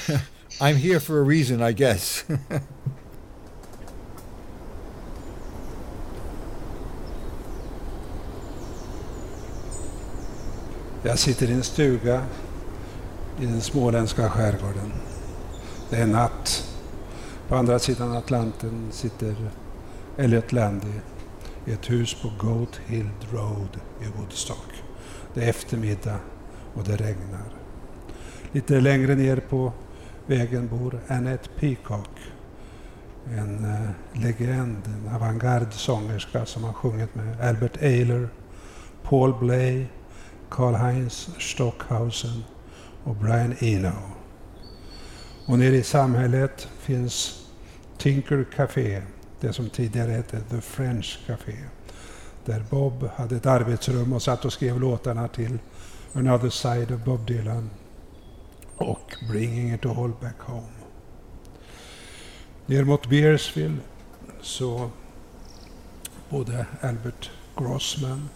[0.62, 2.26] I'm here for a reason, I guess.
[11.06, 12.22] Jag sitter i en stuga
[13.40, 14.92] i den småländska skärgården.
[15.90, 16.70] Det är natt.
[17.48, 19.36] På andra sidan Atlanten sitter
[20.18, 20.94] Elliot Landy
[21.66, 24.84] i ett hus på Goat Hill Road i Woodstock.
[25.34, 26.20] Det är eftermiddag
[26.74, 27.54] och det regnar.
[28.52, 29.74] Lite längre ner på
[30.26, 32.20] vägen bor Annette Peacock.
[33.26, 38.30] En eh, legend, en avantgarde-sångerska som har sjungit med Albert Ayler,
[39.04, 39.86] Paul Bley,
[40.54, 42.44] Karl-Heinz Stockhausen
[43.04, 43.94] och Brian Eno.
[45.48, 47.46] Och nere i samhället finns
[47.98, 49.02] Tinker Café,
[49.40, 51.56] det som tidigare hette The French Café.
[52.46, 55.60] Där Bob hade ett arbetsrum och satt och skrev låtarna till
[56.14, 57.70] Another Side of Bob Dylan
[58.78, 60.68] och Bringing It All Back Home.
[62.66, 63.78] Ner mot Beersville
[64.42, 64.90] så
[66.30, 68.30] bodde Albert Grossman.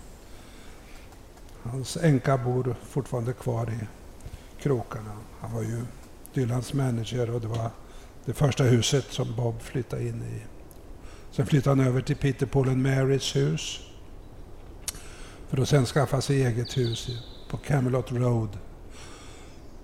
[1.69, 3.87] Hans änka bor fortfarande kvar i
[4.61, 5.11] krokarna.
[5.39, 5.81] Han var ju
[6.33, 7.69] Dylans manager och det var
[8.25, 10.41] det första huset som Bob flyttade in i.
[11.31, 13.79] Sen flyttade han över till Peter Paul and Marys hus
[15.49, 17.09] för att sen skaffa sig eget hus
[17.49, 18.57] på Camelot Road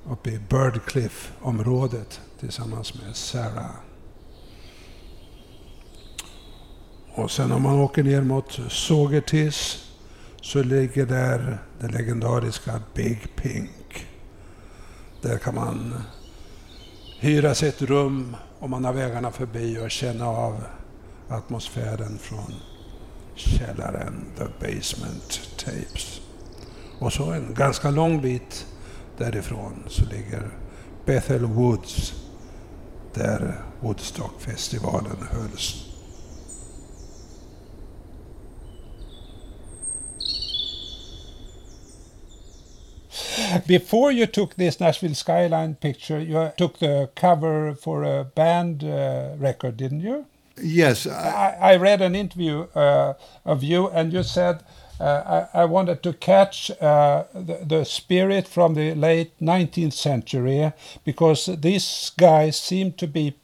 [0.10, 3.76] uppe i Birdcliff-området tillsammans med Sarah.
[7.16, 9.90] Och sen om man åker ner mot Saugerties
[10.44, 14.08] så ligger där det legendariska Big Pink.
[15.22, 15.94] Där kan man
[17.20, 20.64] hyra sig ett rum om man har vägarna förbi och känna av
[21.30, 22.54] atmosfären från
[23.36, 26.22] källaren, The Basement Tapes.
[27.00, 28.66] Och så en ganska lång bit
[29.18, 30.50] därifrån så ligger
[31.06, 32.14] Bethel Woods
[33.14, 35.93] där Woodstockfestivalen hölls.
[43.68, 49.36] Before you took this Nashville skyline picture, you took the cover for a band uh,
[49.38, 50.26] record, didn't you?
[50.62, 51.08] Yes.
[51.08, 53.14] I, I read an interview uh,
[53.46, 54.64] of you, and you said
[55.00, 60.72] uh, I, I, wanted to catch uh, the, the, spirit from the late 19th century
[61.04, 63.36] because these guys seem to be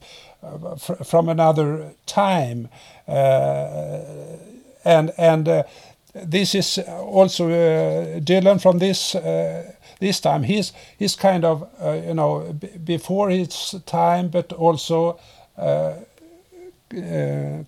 [0.42, 2.68] uh, fr from another time,
[3.08, 4.00] uh,
[4.84, 5.62] and and uh,
[6.14, 10.42] this is also uh, Dylan from this uh, this time.
[10.42, 12.52] He's he's kind of uh, you know
[12.84, 15.18] before his time, but also.
[15.56, 15.94] Uh,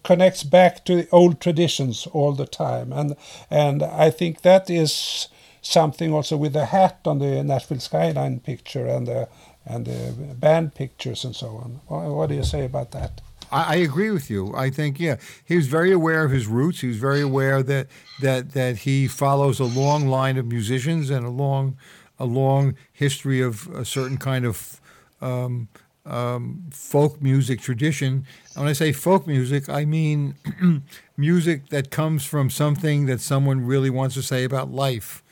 [0.03, 3.15] connects back to old traditions all the time, and
[3.51, 5.29] and I think that is
[5.61, 9.29] something also with the hat on the Nashville skyline picture and the
[9.65, 11.81] and the band pictures and so on.
[11.87, 13.21] What, do you say about that?
[13.53, 14.55] I, I agree with you.
[14.57, 16.81] I think yeah, he was very aware of his roots.
[16.81, 17.89] He was very aware that
[18.21, 21.77] that that he follows a long line of musicians and a long
[22.19, 24.81] a long history of a certain kind of
[25.21, 25.69] um,
[26.07, 28.27] um, folk music tradition.
[28.55, 30.35] And when I say folk music, I mean
[31.17, 35.23] music that comes from something that someone really wants to say about life,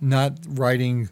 [0.00, 1.10] not writing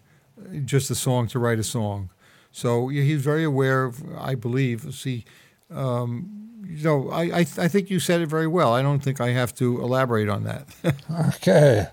[0.65, 2.11] just a song to write a song.
[2.53, 5.25] So yeah, he's very aware of, I believe, see,
[5.71, 8.75] um, you know, I, I, I, think you said it very well.
[8.75, 10.69] I don't think I have to elaborate on that.
[11.37, 11.87] okay.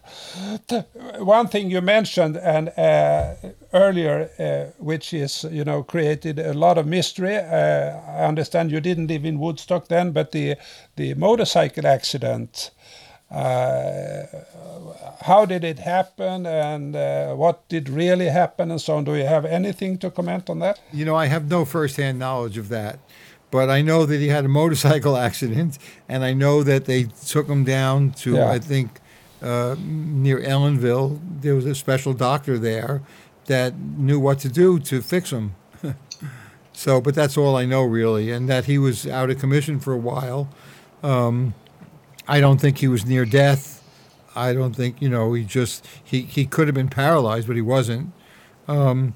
[1.18, 3.36] One thing you mentioned and uh,
[3.74, 7.38] earlier, uh, which is you know created a lot of mystery.
[7.38, 10.56] Uh, I understand you didn't live in Woodstock then, but the
[10.98, 12.72] the motorcycle accident.
[13.32, 14.24] Uh,
[15.22, 19.04] how did it happen, and uh, what did really happen, and so on?
[19.06, 20.80] Do you have anything to comment on that?
[20.94, 23.00] You know, I have no first-hand knowledge of that.
[23.56, 27.48] But I know that he had a motorcycle accident, and I know that they took
[27.48, 28.50] him down to yeah.
[28.50, 29.00] I think
[29.42, 31.22] uh, near Ellenville.
[31.40, 33.02] There was a special doctor there
[33.46, 35.56] that knew what to do to fix him.
[36.74, 39.94] so, but that's all I know really, and that he was out of commission for
[39.94, 40.50] a while.
[41.02, 41.54] Um,
[42.28, 43.82] I don't think he was near death.
[44.36, 47.62] I don't think you know he just he, he could have been paralyzed, but he
[47.62, 48.12] wasn't.
[48.68, 49.14] Um,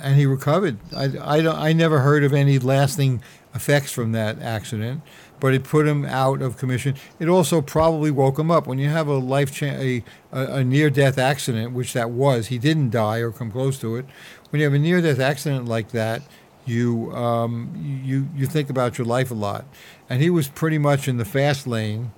[0.00, 0.78] and he recovered.
[0.94, 3.22] I, I, I never heard of any lasting
[3.58, 5.02] effects from that accident,
[5.40, 6.94] but it put him out of commission.
[7.18, 8.68] It also probably woke him up.
[8.68, 12.58] When you have a life cha- a, a, near death accident, which that was, he
[12.58, 14.06] didn't die or come close to it.
[14.50, 16.22] When you have a near death accident like that,
[16.66, 19.64] you um, you you think about your life a lot,
[20.08, 22.12] and he was pretty much in the fast lane.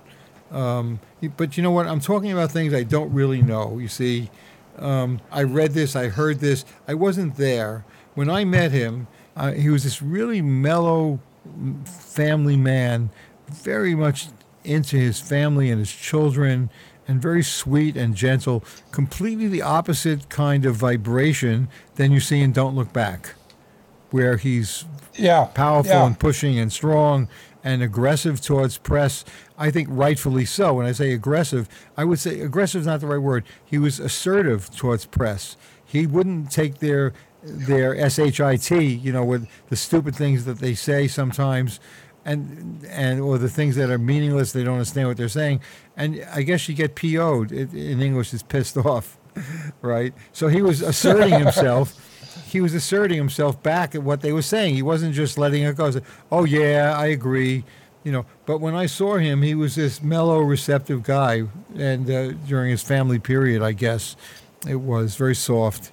[0.51, 0.99] Um,
[1.37, 1.87] but you know what?
[1.87, 3.79] I'm talking about things I don't really know.
[3.79, 4.29] You see,
[4.77, 6.65] um, I read this, I heard this.
[6.87, 9.07] I wasn't there when I met him.
[9.35, 11.19] Uh, he was this really mellow
[11.85, 13.09] family man,
[13.49, 14.27] very much
[14.63, 16.69] into his family and his children,
[17.07, 22.51] and very sweet and gentle, completely the opposite kind of vibration than you see in
[22.51, 23.33] Don't Look Back,
[24.11, 24.85] where he's
[25.15, 25.45] Yeah.
[25.53, 26.05] powerful yeah.
[26.05, 27.27] and pushing and strong
[27.63, 29.25] and aggressive towards press.
[29.57, 30.75] I think rightfully so.
[30.75, 31.67] When I say aggressive,
[31.97, 33.43] I would say aggressive is not the right word.
[33.63, 35.57] He was assertive towards press.
[35.83, 37.13] He wouldn't take their
[37.43, 41.79] their shit, you know, with the stupid things that they say sometimes,
[42.23, 44.51] and and or the things that are meaningless.
[44.51, 45.61] They don't understand what they're saying,
[45.97, 47.51] and I guess you get PO'd.
[47.51, 49.17] It, in English, is pissed off,
[49.81, 50.13] right?
[50.31, 51.97] So he was asserting himself
[52.51, 54.75] he was asserting himself back at what they were saying.
[54.75, 55.91] He wasn't just letting it go.
[56.31, 57.63] Oh yeah, I agree,
[58.03, 58.25] you know.
[58.45, 61.43] But when I saw him, he was this mellow, receptive guy,
[61.75, 64.15] and uh, during his family period, I guess
[64.67, 65.91] it was very soft.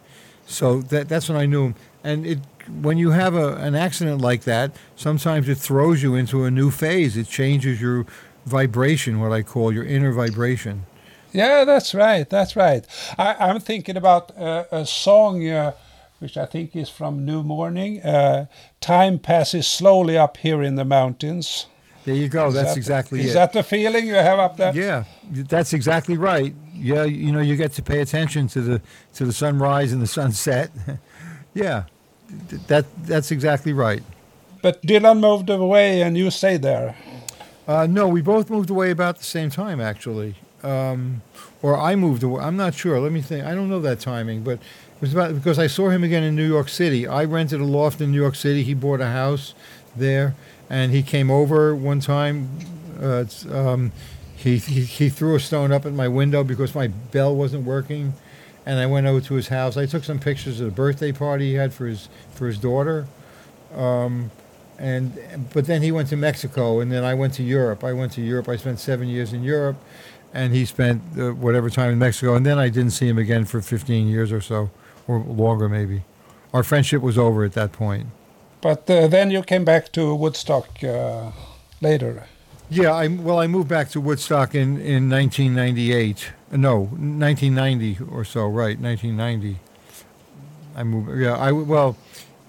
[0.49, 1.74] So that that's when I knew him.
[2.03, 2.38] And it
[2.82, 6.70] when you have a, an accident like that, sometimes it throws you into a new
[6.70, 7.16] phase.
[7.16, 8.07] It changes your
[8.46, 10.86] vibration, what I call your inner vibration.
[11.32, 12.28] Yeah, that's right.
[12.28, 12.86] That's right.
[13.18, 15.72] I, I'm thinking about uh, a song uh,
[16.18, 18.03] which I think is from New Morning.
[18.03, 18.46] Uh,
[18.80, 21.66] Time passes slowly up here in the mountains.
[22.05, 22.49] There you go.
[22.49, 23.34] Is that's that- exactly Is it.
[23.34, 24.74] that the feeling you have up there?
[24.74, 26.55] Yeah, that's exactly right.
[26.74, 28.80] Yeah, you know, you get to pay attention to the
[29.14, 30.70] to the sunrise and the sunset.
[31.55, 31.84] yeah,
[32.68, 34.03] that that's exactly right.
[34.62, 36.96] But Dylan moved away and you stayed there.
[37.66, 40.34] Uh, no, we both moved away about the same time, actually.
[40.62, 41.22] Um,
[41.62, 42.42] or I moved away.
[42.42, 42.99] I'm not sure.
[42.99, 43.44] Let me think.
[43.44, 46.34] I don't know that timing, but it was about because I saw him again in
[46.34, 47.07] New York City.
[47.07, 48.62] I rented a loft in New York City.
[48.62, 49.55] He bought a house
[49.94, 50.34] there,
[50.70, 52.48] and he came over one time.
[53.00, 53.92] Uh, um,
[54.36, 58.14] he, he he threw a stone up at my window because my bell wasn't working,
[58.64, 59.76] and I went over to his house.
[59.76, 63.06] I took some pictures of the birthday party he had for his for his daughter.
[63.74, 64.30] Um,
[64.78, 65.12] and
[65.52, 67.82] but then he went to Mexico, and then I went to Europe.
[67.82, 68.48] I went to Europe.
[68.48, 69.76] I spent seven years in Europe,
[70.32, 72.34] and he spent uh, whatever time in Mexico.
[72.36, 74.70] And then I didn't see him again for 15 years or so,
[75.08, 76.02] or longer maybe.
[76.54, 78.06] Our friendship was over at that point.
[78.61, 81.30] But uh, then you came back to Woodstock uh,
[81.80, 82.24] later.
[82.70, 86.32] Yeah, I well, I moved back to Woodstock in in 1998.
[86.52, 88.46] No, 1990 or so.
[88.46, 89.59] Right, 1990.
[90.76, 91.20] I moved.
[91.20, 91.96] Yeah, I well,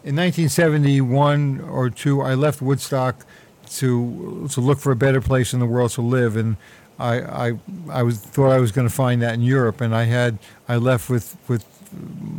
[0.03, 3.25] in 1971 or two, I left Woodstock
[3.71, 6.57] to to look for a better place in the world to live, and
[6.97, 7.53] I I
[7.89, 10.37] I was thought I was going to find that in Europe, and I had
[10.67, 11.65] I left with with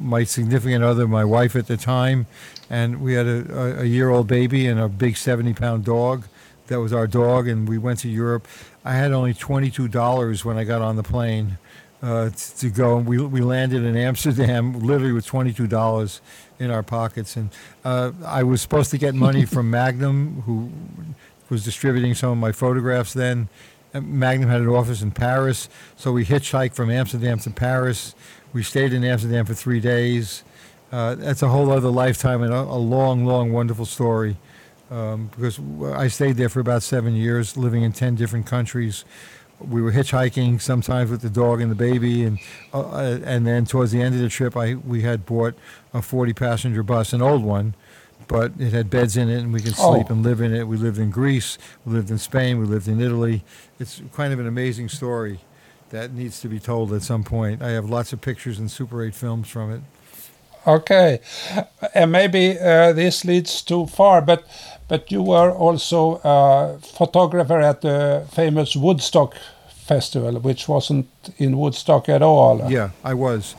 [0.01, 2.27] my significant other, my wife at the time,
[2.71, 6.25] and we had a, a, a year old baby and a big 70 pound dog.
[6.69, 8.47] That was our dog, and we went to Europe.
[8.85, 11.59] I had only $22 when I got on the plane
[12.01, 12.99] uh, t- to go.
[12.99, 16.21] And we, we landed in Amsterdam literally with $22
[16.61, 17.37] in our pockets.
[17.37, 17.51] And
[17.85, 20.71] uh, I was supposed to get money from Magnum, who
[21.49, 23.49] was distributing some of my photographs then.
[23.93, 28.15] And Magnum had an office in Paris, so we hitchhiked from Amsterdam to Paris.
[28.53, 30.45] We stayed in Amsterdam for three days.
[30.93, 34.37] Uh, that's a whole other lifetime and a, a long, long, wonderful story.
[34.91, 35.61] Um, because
[35.95, 39.05] I stayed there for about seven years, living in ten different countries.
[39.61, 42.39] We were hitchhiking sometimes with the dog and the baby, and
[42.75, 45.55] uh, uh, and then towards the end of the trip, I we had bought
[45.95, 47.75] a forty passenger bus, an old one,
[48.27, 50.13] but it had beds in it, and we could sleep Oh.
[50.15, 50.67] and live in it.
[50.67, 53.45] We lived in Greece, we lived in Spain, we lived in Italy.
[53.79, 55.39] It's kind of an amazing story
[55.91, 57.63] that needs to be told at some point.
[57.63, 59.83] I have lots of pictures and Super 8 films from it.
[60.67, 61.21] Okay,
[61.95, 64.45] and maybe uh, this leads too far, but
[64.89, 69.35] but you were also a photographer at the famous Woodstock
[69.87, 71.07] festival, which wasn't
[71.39, 72.71] in Woodstock at all.
[72.71, 73.55] Yeah, I was.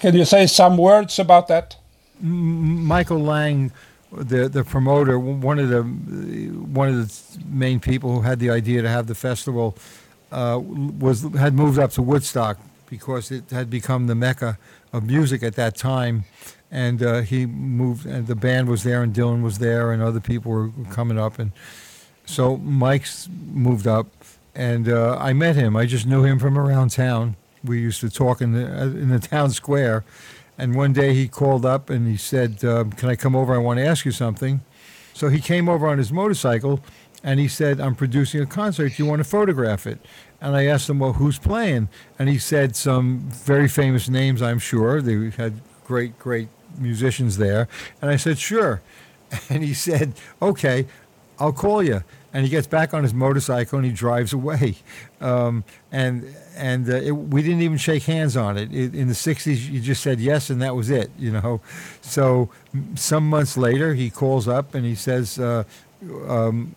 [0.00, 1.76] Can you say some words about that?
[2.22, 3.70] M- Michael Lang,
[4.12, 8.82] the the promoter, one of the one of the main people who had the idea
[8.82, 9.76] to have the festival,
[10.32, 10.58] uh,
[11.00, 12.58] was had moved up to Woodstock
[12.88, 14.58] because it had become the mecca
[14.94, 16.24] of music at that time,
[16.70, 20.20] and uh, he moved, and the band was there, and Dylan was there, and other
[20.20, 21.50] people were coming up, and
[22.26, 24.06] so Mike's moved up,
[24.54, 25.76] and uh, I met him.
[25.76, 27.36] I just knew him from around town.
[27.64, 30.04] We used to talk in the uh, in the town square,
[30.56, 33.52] and one day he called up and he said, uh, "Can I come over?
[33.54, 34.60] I want to ask you something."
[35.12, 36.80] So he came over on his motorcycle,
[37.24, 38.98] and he said, "I'm producing a concert.
[38.98, 39.98] You want to photograph it?"
[40.40, 44.42] And I asked him, "Well, who's playing?" And he said some very famous names.
[44.42, 45.54] I'm sure they had
[45.84, 46.48] great, great
[46.78, 47.66] musicians there.
[48.00, 48.82] And I said, "Sure."
[49.50, 50.86] And he said, "Okay,
[51.40, 54.76] I'll call you." And he gets back on his motorcycle and he drives away.
[55.20, 58.72] Um, and and uh, it, we didn't even shake hands on it.
[58.72, 58.94] it.
[58.94, 61.10] In the '60s, you just said yes, and that was it.
[61.18, 61.62] You know.
[62.02, 62.50] So
[62.94, 65.64] some months later, he calls up and he says, uh,
[66.28, 66.76] um,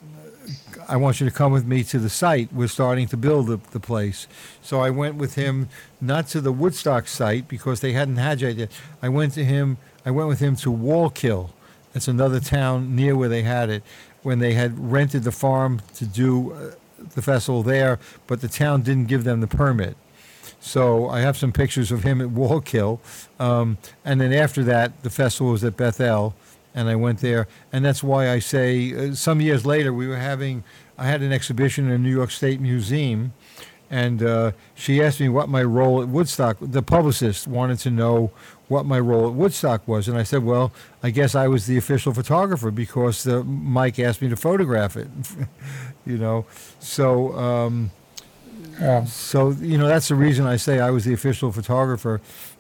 [0.90, 2.52] I want you to come with me to the site.
[2.54, 4.26] We're starting to build the, the place.
[4.62, 5.68] So I went with him
[6.00, 8.72] not to the Woodstock site because they hadn't had it yet.
[9.02, 9.78] I went to him.
[10.06, 11.50] I went with him to Wallkill.
[11.92, 13.84] That's another town near where they had it.
[14.24, 16.72] When they had rented the farm to do uh,
[17.16, 19.98] the festival there, but the town didn't give them the permit.
[20.60, 23.00] So I have some pictures of him at Wallkill.
[23.40, 26.34] Um, and then after that, the festival was at Bethel,
[26.78, 27.48] and I went there.
[27.74, 30.64] And that's why I say uh, some years later, we were having,
[30.98, 33.34] I had an exhibition in a New York State Museum,
[33.90, 38.32] and uh, she asked me what my role at Woodstock, the publicist wanted to know
[38.68, 40.08] what my role at Woodstock was.
[40.08, 40.72] And I said, well,
[41.02, 45.08] I guess I was the official photographer because uh, Mike asked me to photograph it,
[46.06, 46.46] you know.
[46.80, 47.92] So, um,
[48.80, 49.06] Yeah.
[49.06, 52.20] so you know that's the reason I say I was the official photographer,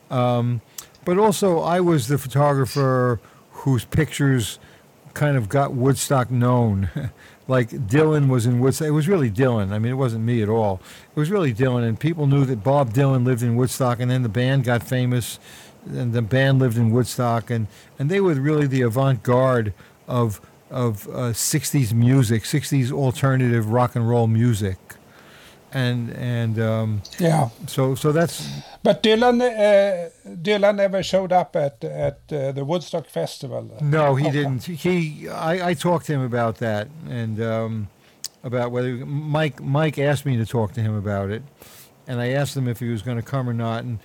[0.09, 0.61] um,
[1.05, 3.19] but also I was the photographer
[3.67, 4.59] whose pictures
[5.13, 6.89] kind of got Woodstock known.
[7.49, 8.87] like Dylan was in Woodstock.
[8.87, 9.73] It was really Dylan.
[9.73, 10.79] I mean, it wasn't me at all.
[11.13, 14.23] It was really Dylan, and people knew that Bob Dylan lived in Woodstock, and then
[14.23, 15.37] the band got famous,
[15.85, 17.67] and the band lived in Woodstock, and
[17.99, 19.73] and they were really the avant-garde
[20.07, 20.39] of
[20.71, 24.77] of uh, 60s music, 60s alternative rock and roll music.
[25.73, 27.49] And and um, Yeah.
[27.67, 28.47] so so that's
[28.83, 33.77] But Dylan, uh, Dylan never showed up at at uh, the Woodstock Festival.
[33.81, 34.63] no, he didn't.
[34.63, 37.87] He I, I talked to him about that and um,
[38.43, 41.43] about whether Mike Mike asked me to talk to him about it,
[42.07, 43.99] and I asked him if he was going to come or not, and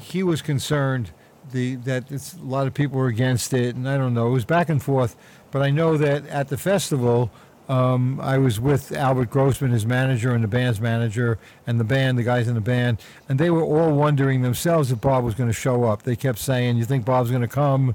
[0.00, 1.10] he was concerned
[1.50, 4.28] the that it's, a lot of people were against it, and I don't know.
[4.28, 5.16] It was back and forth,
[5.50, 7.30] but I know that at the festival.
[7.68, 12.18] Um, I was with Albert Grossman, his manager, and the band's manager, and the band,
[12.18, 12.98] the guys in the band,
[13.28, 16.02] and they were all wondering themselves if Bob was going to show up.
[16.02, 17.94] They kept saying, "You think Bob's going to come?"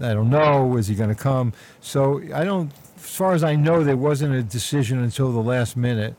[0.00, 0.76] I don't know.
[0.76, 1.52] Is he going to come?
[1.80, 2.72] So I don't.
[2.96, 6.16] As far as I know, there wasn't a decision until the last minute,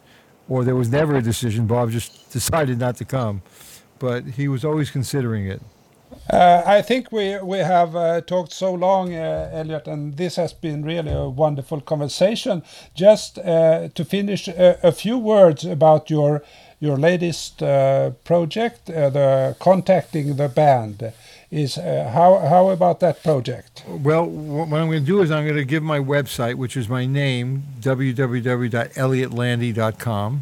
[0.48, 1.68] or there was never a decision.
[1.68, 3.42] Bob just decided not to come,
[4.00, 5.62] but he was always considering it.
[6.30, 10.54] Uh, I think we we have uh, talked so long, uh, Elliott, and this has
[10.54, 12.64] been really a wonderful conversation.
[12.96, 16.42] Just to finish, a few words about your
[16.84, 21.14] your latest uh, project, uh, the contacting the band.
[21.50, 23.86] Is uh, how how about that project?
[23.88, 26.90] Well, what I'm going to do is I'm going to give my website, which is
[26.90, 30.42] my name, www.elliottlandy.com,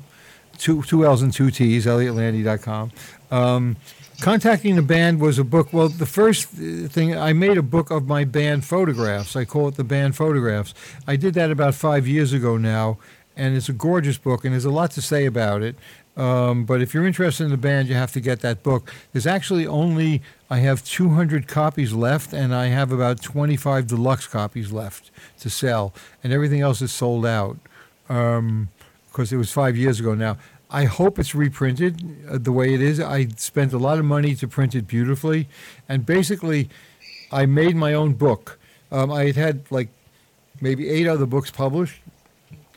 [0.57, 2.91] two, two L's and two T's, elliottlandy.com.
[3.29, 3.75] Um,
[4.21, 5.73] contacting the band was a book.
[5.73, 9.35] Well, the first uh, thing, I made a book of my band photographs.
[9.35, 10.73] I call it the band photographs.
[11.07, 12.99] I did that about five years ago now,
[13.35, 15.75] and it's a gorgeous book, and there's a lot to say about it.
[16.15, 18.93] Um, but if you're interested in the band, you have to get that book.
[19.11, 24.71] There's actually only I have 200 copies left, and I have about 25 deluxe copies
[24.71, 25.09] left
[25.39, 25.93] to sell,
[26.23, 27.57] and everything else is sold out
[28.07, 30.37] because it was five years ago now.
[30.71, 32.99] I hope it's reprinted uh, the way it is.
[32.99, 35.49] I spent a lot of money to print it beautifully,
[35.89, 36.69] and basically,
[37.31, 38.57] I made my own book.
[38.91, 39.89] Um, I had had like
[40.61, 42.01] maybe eight other books published,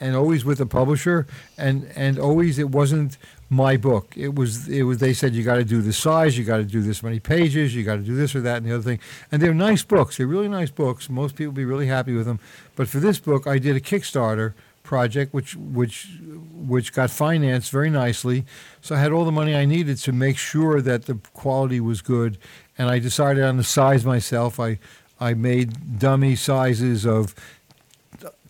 [0.00, 1.26] and always with a publisher,
[1.56, 3.16] and and always it wasn't
[3.48, 4.12] my book.
[4.16, 6.64] It was it was they said you got to do this size, you got to
[6.64, 8.98] do this many pages, you got to do this or that and the other thing.
[9.30, 10.16] And they're nice books.
[10.16, 11.08] They're really nice books.
[11.08, 12.40] Most people be really happy with them.
[12.74, 14.54] But for this book, I did a Kickstarter
[14.84, 16.06] project which which
[16.54, 18.44] which got financed very nicely.
[18.80, 22.00] So I had all the money I needed to make sure that the quality was
[22.00, 22.38] good,
[22.78, 24.60] and I decided on the size myself.
[24.60, 24.78] I
[25.18, 27.34] I made dummy sizes of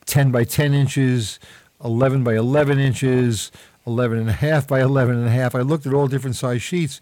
[0.07, 1.39] 10 by 10 inches,
[1.83, 3.51] 11 by 11 inches,
[3.87, 5.55] 11 and a half by 11 and a half.
[5.55, 7.01] I looked at all different size sheets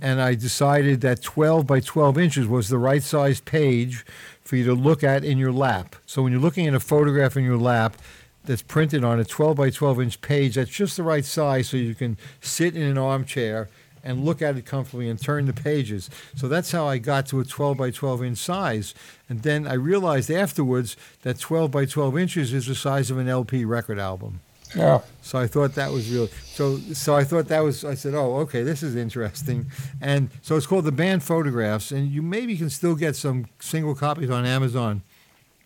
[0.00, 4.04] and I decided that 12 by 12 inches was the right size page
[4.42, 5.96] for you to look at in your lap.
[6.06, 7.96] So when you're looking at a photograph in your lap
[8.44, 11.76] that's printed on a 12 by 12 inch page, that's just the right size so
[11.76, 13.68] you can sit in an armchair
[14.04, 16.10] and look at it comfortably and turn the pages.
[16.36, 18.94] So that's how I got to a 12 by 12 inch size.
[19.28, 23.28] And then I realized afterwards that 12 by 12 inches is the size of an
[23.28, 24.40] LP record album.
[24.76, 25.00] Yeah.
[25.22, 26.28] So I thought that was real.
[26.44, 27.84] So so I thought that was.
[27.84, 29.66] I said, oh, okay, this is interesting.
[30.00, 33.94] And so it's called the band photographs, and you maybe can still get some single
[33.94, 35.02] copies on Amazon.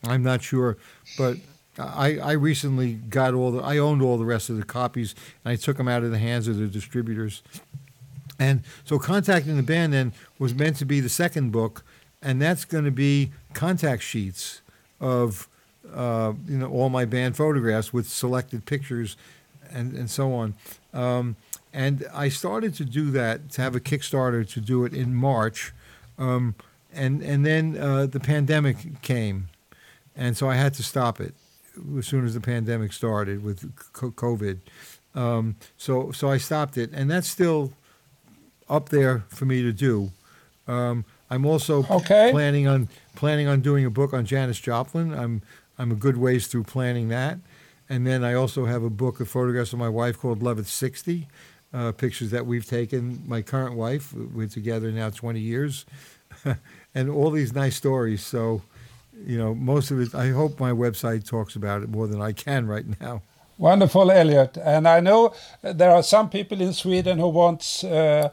[0.05, 0.77] I'm not sure,
[1.17, 1.39] but
[1.79, 3.63] I I recently got all the.
[3.63, 5.15] I owned all the rest of the copies,
[5.45, 7.43] and I took them out of the hands of the distributors.
[8.39, 11.85] And so contacting the band then was meant to be the second book,
[12.23, 14.61] and that's going to be contact sheets
[15.01, 15.49] of
[15.93, 19.17] uh, you know all my band photographs with selected pictures
[19.71, 20.55] and and so on.
[20.93, 21.37] Um,
[21.73, 25.73] and I started to do that to have a Kickstarter to do it in March,
[26.19, 26.55] um,
[26.93, 29.49] and and then uh, the pandemic came,
[30.17, 31.35] and so I had to stop it.
[31.99, 34.59] As soon as the pandemic started with COVID.
[35.15, 37.73] Um, so so I stopped it, and that's still
[38.69, 40.11] up there for me to do.
[40.67, 42.31] Um, I'm also Okay.
[42.31, 45.13] planning on planning on doing a book on Janis Joplin.
[45.13, 45.43] I'm
[45.79, 47.39] I'm a good ways through planning that,
[47.89, 50.67] and then I also have a book of photographs of my wife called Love at
[50.67, 51.29] 60,
[51.73, 53.23] uh, pictures that we've taken.
[53.27, 55.87] My current wife, we're together now 20 years,
[56.95, 58.25] and all these nice stories.
[58.25, 58.63] So,
[59.27, 60.15] you know, most of it.
[60.15, 63.23] I hope my website talks about it more than I can right now.
[63.59, 64.57] Wonderful, Elliott.
[64.57, 68.29] And I know there are some people in Sweden who wants uh,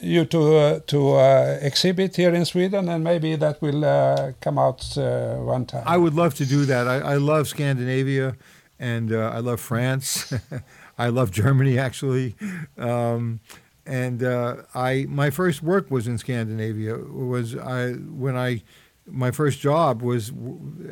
[0.00, 4.58] you to uh, to uh, exhibit here in Sweden, and maybe that will uh, come
[4.58, 5.84] out uh, one time.
[5.86, 6.88] I would love to do that.
[6.88, 8.36] I, I love Scandinavia,
[8.78, 10.32] and uh, I love France.
[10.98, 12.34] I love Germany actually,
[12.78, 13.40] um,
[13.84, 16.96] and uh, I my first work was in Scandinavia.
[16.96, 18.62] Was I when I
[19.06, 20.32] my first job was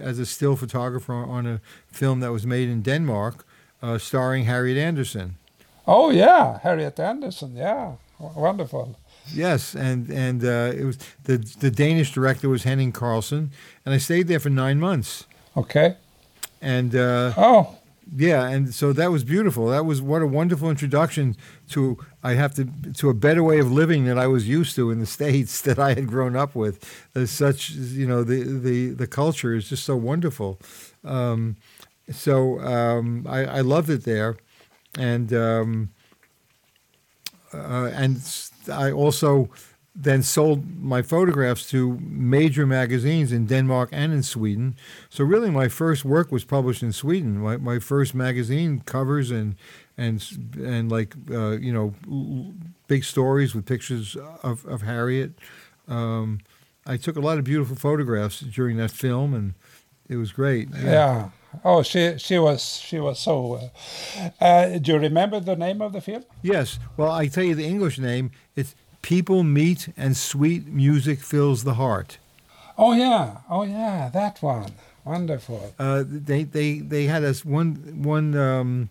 [0.01, 1.61] as a still photographer on a
[1.93, 3.45] film that was made in Denmark,
[3.83, 5.37] uh, starring Harriet Andersson.
[5.87, 7.57] oh yeah, Harriet Andersson.
[7.57, 8.97] Yeah, W- wonderful.
[9.35, 13.51] Yes, and and uh, it was the the Danish director was Henning Carlsen,
[13.85, 15.27] and I stayed there for nine months.
[15.57, 15.97] Okay.
[16.63, 17.67] And uh, Oh,
[18.15, 19.69] Yeah, and so that was beautiful.
[19.69, 21.35] That was what a wonderful introduction
[21.71, 22.67] to I have to
[22.99, 25.79] to a better way of living that I was used to in the states that
[25.79, 26.85] I had grown up with.
[27.27, 30.59] Such, you know, the the the culture is just so wonderful.
[31.05, 31.57] Um,
[32.11, 34.37] so um, I, I loved it there,
[34.99, 35.91] and um,
[37.55, 38.21] uh, and
[38.73, 39.51] I also
[39.95, 44.75] then sold my photographs to major magazines in Denmark and in Sweden.
[45.11, 47.39] So really, my first work was published in Sweden.
[47.39, 49.55] My, my first magazine covers and
[49.99, 50.27] and
[50.57, 51.95] and like uh, you know
[52.87, 55.33] big stories with pictures of of Harriet.
[55.89, 56.41] Um,
[56.87, 59.55] I took a lot of beautiful photographs during that film, and
[60.09, 60.69] it was great.
[60.75, 61.31] yeah.
[61.65, 63.71] Oh, she she was she was so.
[64.19, 66.25] Uh, uh, do you remember the name of the film?
[66.41, 66.79] Yes.
[66.97, 68.31] Well, I tell you the English name.
[68.57, 72.19] It's People Meet and Sweet Music Fills the Heart.
[72.79, 74.73] Oh yeah, oh yeah, that one.
[75.05, 75.75] Wonderful.
[75.79, 78.89] Uh, they they they had us one one um,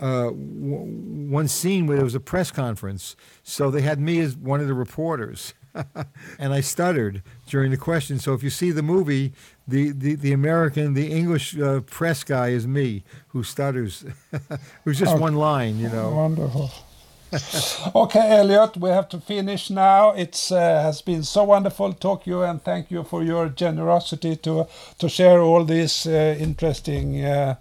[0.00, 3.16] uh, w- one scene where there was a press conference.
[3.42, 5.52] So they had me as one of the reporters,
[6.38, 8.18] and I stuttered during the question.
[8.20, 9.32] So if you see the movie,
[9.66, 14.04] the the, the American, the English uh, press guy is me who stutters.
[14.32, 15.20] it was just Okay.
[15.20, 16.10] one line, you know.
[16.12, 16.70] Wonderful.
[17.94, 20.10] okay, Elliott, we have to finish now.
[20.10, 23.48] It's uh, has been so wonderful to talk to you, and thank you for your
[23.48, 24.66] generosity to
[24.98, 27.56] to share all these uh, interesting uh,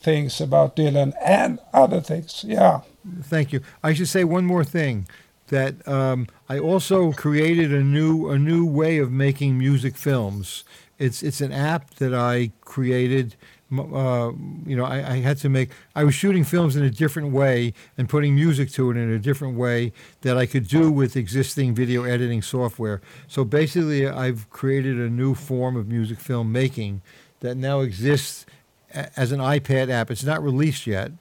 [0.00, 2.44] things about Dylan and other things.
[2.46, 2.80] Yeah.
[3.22, 3.60] Thank you.
[3.82, 5.06] I should say one more thing
[5.48, 10.64] that um, I also created a new a new way of making music films.
[11.00, 13.34] It's it's an app that I created.
[13.72, 14.32] Uh,
[14.66, 15.70] you know, I, I had to make.
[15.96, 19.18] I was shooting films in a different way and putting music to it in a
[19.18, 23.00] different way that I could do with existing video editing software.
[23.28, 27.00] So basically, I've created a new form of music film making
[27.40, 28.44] that now exists
[28.92, 30.10] as an iPad app.
[30.10, 31.12] It's not released yet,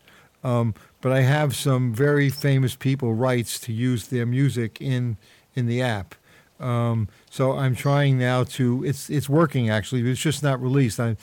[0.43, 5.17] um, but I have some very famous people rights to use their music in
[5.55, 6.15] in the app.
[6.59, 8.83] Um, so I'm trying now to.
[8.83, 10.99] It's it's working actually, but it's just not released.
[10.99, 11.15] I,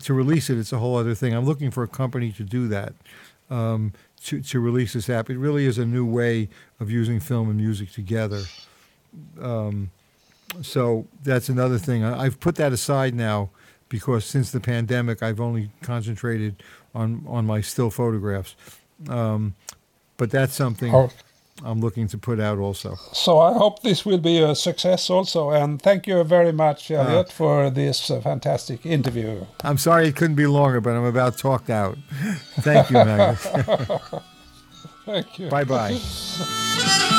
[0.00, 1.34] to release it, it's a whole other thing.
[1.34, 2.92] I'm looking for a company to do that.
[3.50, 3.92] Um,
[4.24, 7.56] to to release this app, it really is a new way of using film and
[7.56, 8.42] music together.
[9.40, 9.90] Um,
[10.60, 12.04] so that's another thing.
[12.04, 13.50] I, I've put that aside now
[13.88, 16.62] because since the pandemic, I've only concentrated
[16.94, 18.54] on on my still photographs.
[19.08, 19.54] Um,
[20.16, 20.94] but that's something
[21.64, 22.96] I'm looking to put out also.
[23.12, 27.30] so I hope this will be a success also, and thank you very much, Elliott,
[27.30, 29.44] for this uh, fantastic interview.
[29.62, 31.96] I'm sorry it couldn't be longer, but I'm about talked out.
[32.60, 33.46] Thank you, Magnus.
[35.04, 35.48] Thank you.
[35.48, 35.98] bye bye.